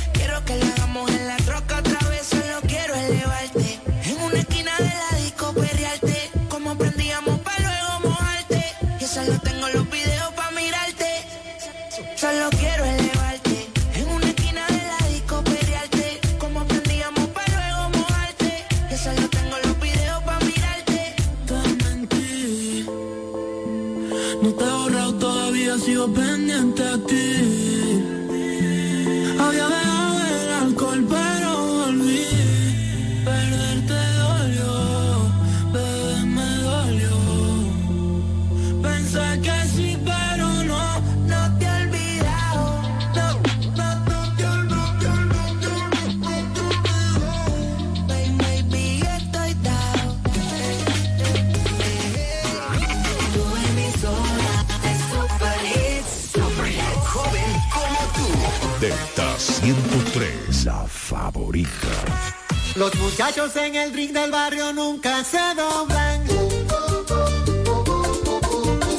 Los 62.76 62.92
muchachos 62.96 63.54
en 63.54 63.76
el 63.76 63.92
ring 63.94 64.12
del 64.12 64.32
barrio 64.32 64.72
nunca 64.72 65.22
se 65.22 65.38
doblan. 65.54 66.26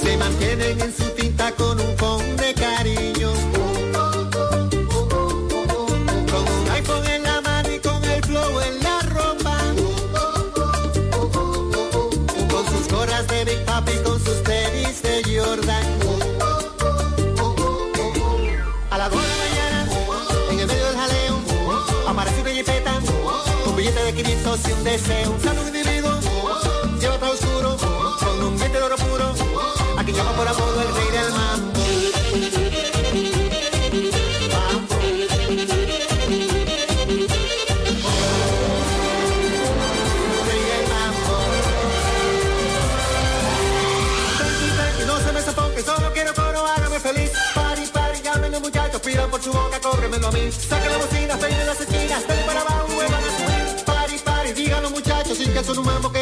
Se 0.02 0.18
mantienen 0.18 0.80
en 0.80 0.96
su 0.96 1.04
tinta 1.10 1.52
con 1.52 1.78
un 1.82 1.96
con 1.98 2.38
de 2.38 2.54
cariño. 2.54 2.95
De 24.56 24.62
500 24.62 24.70
y 24.70 24.74
un 24.74 24.84
deseo. 24.84 25.32
Un 25.32 25.42
sano 25.42 25.75
muchachos, 55.66 55.78
sin 55.78 55.84
que 55.86 56.02
son 56.02 56.15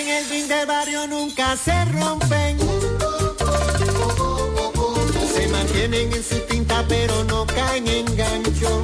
en 0.00 0.08
el 0.08 0.28
ring 0.30 0.46
del 0.46 0.66
barrio 0.66 1.06
nunca 1.06 1.56
se 1.56 1.84
rompen. 1.86 2.58
Se 5.34 5.48
mantienen 5.48 6.12
en 6.12 6.22
su 6.22 6.38
tinta 6.48 6.84
pero 6.88 7.24
no 7.24 7.46
caen 7.46 7.86
en 7.86 8.16
gancho. 8.16 8.82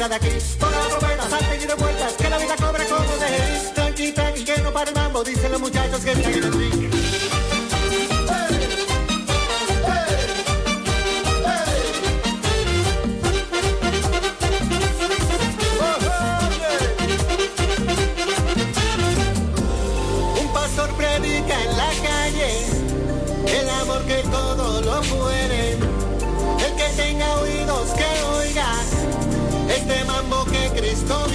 fuera 0.00 0.08
de 0.08 0.14
aquí. 0.14 0.49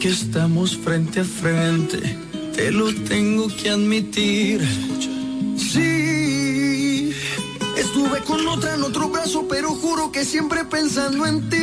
que 0.00 0.08
estamos 0.08 0.78
frente 0.78 1.20
a 1.20 1.24
frente, 1.24 1.98
te 2.54 2.72
lo 2.72 2.90
tengo 3.04 3.48
que 3.48 3.68
admitir. 3.68 4.66
Sí, 5.58 7.12
estuve 7.76 8.20
con 8.20 8.48
otra 8.48 8.76
en 8.76 8.82
otro 8.82 9.10
brazo, 9.10 9.46
pero 9.46 9.68
juro 9.74 10.10
que 10.10 10.24
siempre 10.24 10.64
pensando 10.64 11.26
en 11.26 11.50
ti. 11.50 11.59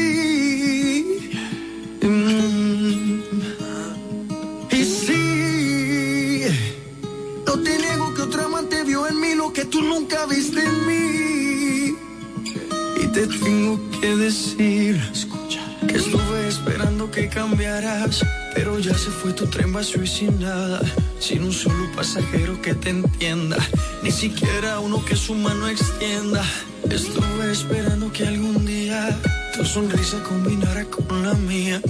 ya 18.97 19.03
se 19.03 19.11
fue 19.11 19.33
tu 19.33 19.45
tren 19.47 19.71
vacío 19.73 20.01
y 20.03 20.07
sin 20.07 20.39
nada, 20.39 20.81
sin 21.19 21.43
un 21.43 21.53
solo 21.53 21.91
pasajero 21.95 22.59
que 22.61 22.73
te 22.73 22.89
entienda, 22.89 23.57
ni 24.01 24.11
siquiera 24.11 24.79
uno 24.79 25.03
que 25.05 25.15
su 25.15 25.35
mano 25.35 25.67
extienda. 25.67 26.43
Estuve 26.89 27.51
esperando 27.51 28.11
que 28.11 28.27
algún 28.27 28.65
día 28.65 29.19
tu 29.55 29.65
sonrisa 29.65 30.21
combinara 30.23 30.85
con 30.85 31.23
la 31.23 31.33
mía, 31.33 31.81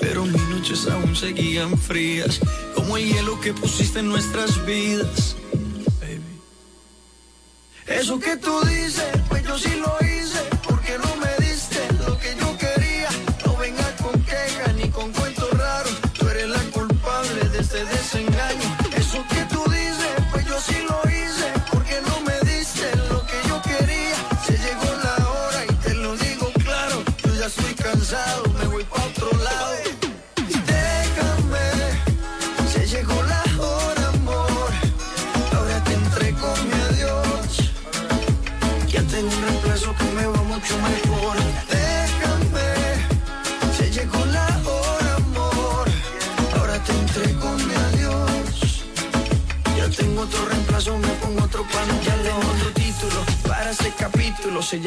pero 0.00 0.24
mis 0.24 0.42
noches 0.48 0.86
aún 0.88 1.16
seguían 1.16 1.76
frías, 1.78 2.38
como 2.74 2.96
el 2.96 3.08
hielo 3.08 3.40
que 3.40 3.52
pusiste 3.52 4.00
en 4.00 4.08
nuestras 4.08 4.64
vidas. 4.64 5.36
Baby. 6.00 6.34
Eso 7.86 8.18
que 8.20 8.36
tú 8.36 8.60
dices, 8.66 9.10
pues 9.28 9.42
yo 9.44 9.58
sí 9.58 9.70
lo 9.80 10.01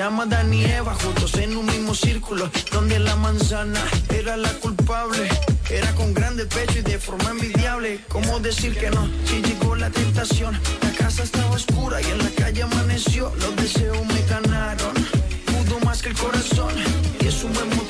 llama 0.05 0.27
Danieva, 0.27 0.93
juntos 0.93 1.33
en 1.33 1.57
un 1.57 1.65
mismo 1.65 1.95
círculo, 1.95 2.47
donde 2.71 2.99
la 2.99 3.15
manzana 3.15 3.83
era 4.13 4.37
la 4.37 4.53
culpable. 4.59 5.27
Era 5.67 5.95
con 5.95 6.13
grande 6.13 6.45
pecho 6.45 6.77
y 6.77 6.81
de 6.83 6.99
forma 6.99 7.31
envidiable. 7.31 8.01
¿Cómo 8.07 8.39
decir 8.39 8.77
que 8.77 8.91
no? 8.91 9.09
Si 9.25 9.41
llegó 9.41 9.75
la 9.75 9.89
tentación, 9.89 10.53
la 10.83 10.91
casa 10.91 11.23
estaba 11.23 11.55
oscura 11.55 11.99
y 12.03 12.05
en 12.05 12.19
la 12.19 12.29
calle 12.37 12.61
amaneció. 12.61 13.33
Los 13.39 13.55
deseos 13.55 14.05
me 14.05 14.21
ganaron, 14.29 14.93
pudo 15.47 15.79
más 15.83 16.03
que 16.03 16.09
el 16.09 16.15
corazón 16.15 16.73
y 17.19 17.25
es 17.25 17.43
un 17.43 17.53
buen 17.53 17.84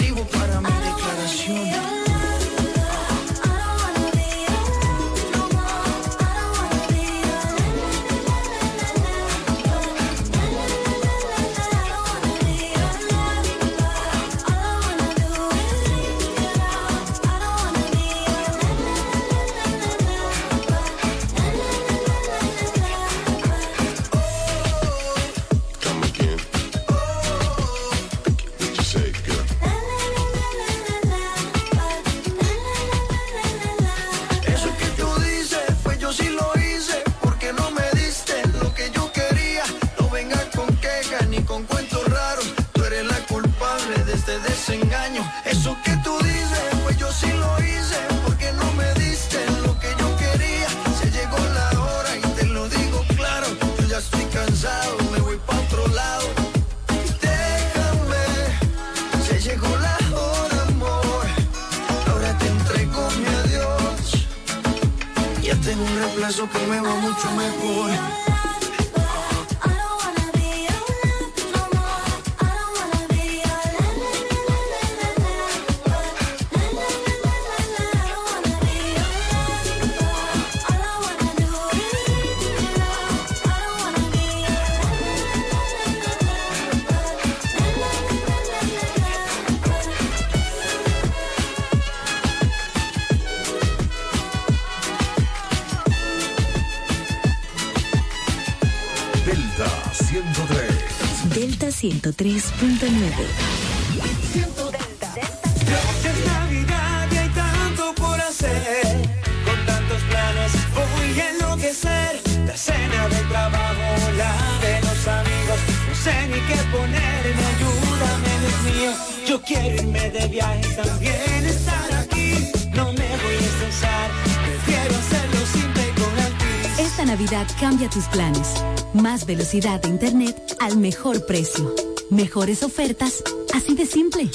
Velocidad 129.25 129.81
de 129.81 129.89
Internet 129.89 130.35
al 130.59 130.77
mejor 130.77 131.25
precio. 131.25 131.73
Mejores 132.09 132.63
ofertas, 132.63 133.23
así 133.53 133.73
de 133.75 133.85
simple. 133.85 134.29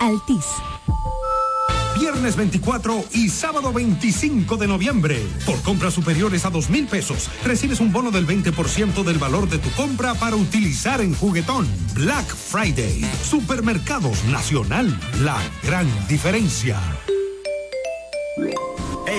Altis. 0.00 0.44
Viernes 1.98 2.36
24 2.36 3.04
y 3.12 3.28
sábado 3.28 3.72
25 3.72 4.56
de 4.56 4.66
noviembre. 4.66 5.22
Por 5.46 5.60
compras 5.62 5.94
superiores 5.94 6.44
a 6.44 6.50
dos 6.50 6.68
mil 6.68 6.86
pesos, 6.86 7.30
recibes 7.44 7.80
un 7.80 7.92
bono 7.92 8.10
del 8.10 8.26
20% 8.26 9.04
del 9.04 9.18
valor 9.18 9.48
de 9.48 9.58
tu 9.58 9.70
compra 9.70 10.14
para 10.14 10.36
utilizar 10.36 11.00
en 11.00 11.14
juguetón. 11.14 11.66
Black 11.94 12.26
Friday. 12.26 13.04
Supermercados 13.22 14.24
Nacional. 14.24 14.98
La 15.22 15.38
gran 15.62 15.86
diferencia. 16.08 16.80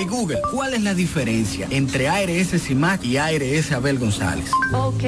Google, 0.05 0.39
¿cuál 0.51 0.73
es 0.73 0.81
la 0.81 0.93
diferencia 0.93 1.67
entre 1.69 2.07
ARS 2.07 2.61
CIMAC 2.61 3.03
y 3.05 3.17
ARS 3.17 3.71
Abel 3.71 3.99
González? 3.99 4.49
Ok, 4.73 5.03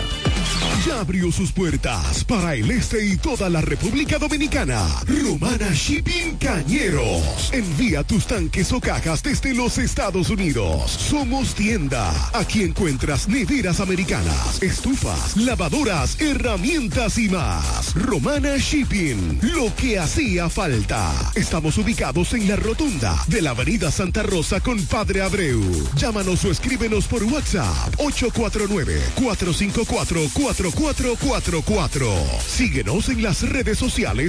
Ya 0.86 1.02
abrió 1.02 1.32
sus 1.32 1.52
puertas 1.52 2.24
para 2.24 2.56
el 2.56 2.72
este 2.72 3.06
y 3.06 3.18
toda 3.18 3.50
la 3.50 3.60
República 3.60 4.18
Dominicana. 4.18 4.88
Romana 5.08 5.74
Shipping 5.74 6.38
Cañeros. 6.38 7.52
Envía 7.52 8.04
tus 8.04 8.26
tanques 8.26 8.72
o 8.72 8.80
cajas 8.80 9.22
desde 9.22 9.54
los 9.54 9.78
Estados 9.78 10.30
Unidos. 10.30 10.92
Somos 10.92 11.56
tienda. 11.56 12.14
Aquí 12.34 12.64
encuentras 12.64 13.28
neveras 13.28 13.80
americanas, 13.82 14.62
estufas, 14.62 15.36
lavadoras, 15.36 16.20
herramientas 16.22 17.18
y 17.18 17.28
más. 17.28 17.94
Romana 17.96 18.58
Shipping. 18.58 19.40
Lo 19.42 19.76
que 19.76 20.00
hacía 20.00 20.50
falta. 20.50 21.12
Estamos 21.36 21.78
ubicados 21.78 22.34
en 22.34 22.48
la 22.48 22.56
rotunda 22.56 23.22
de 23.28 23.42
la 23.42 23.52
Avenida 23.52 23.92
Santa 23.92 24.24
Rosa 24.24 24.62
con 24.62 24.82
Padre 24.86 25.22
Abreu. 25.22 25.62
Llámanos 25.96 26.46
o 26.46 26.52
escríbenos 26.52 27.06
por 27.06 27.24
WhatsApp 27.24 27.96
849 27.98 28.59
454 28.68 30.30
4444. 30.34 32.14
Síguenos 32.46 33.10
en 33.10 33.24
las 33.24 33.48
redes 33.48 33.78
sociales 33.78 34.20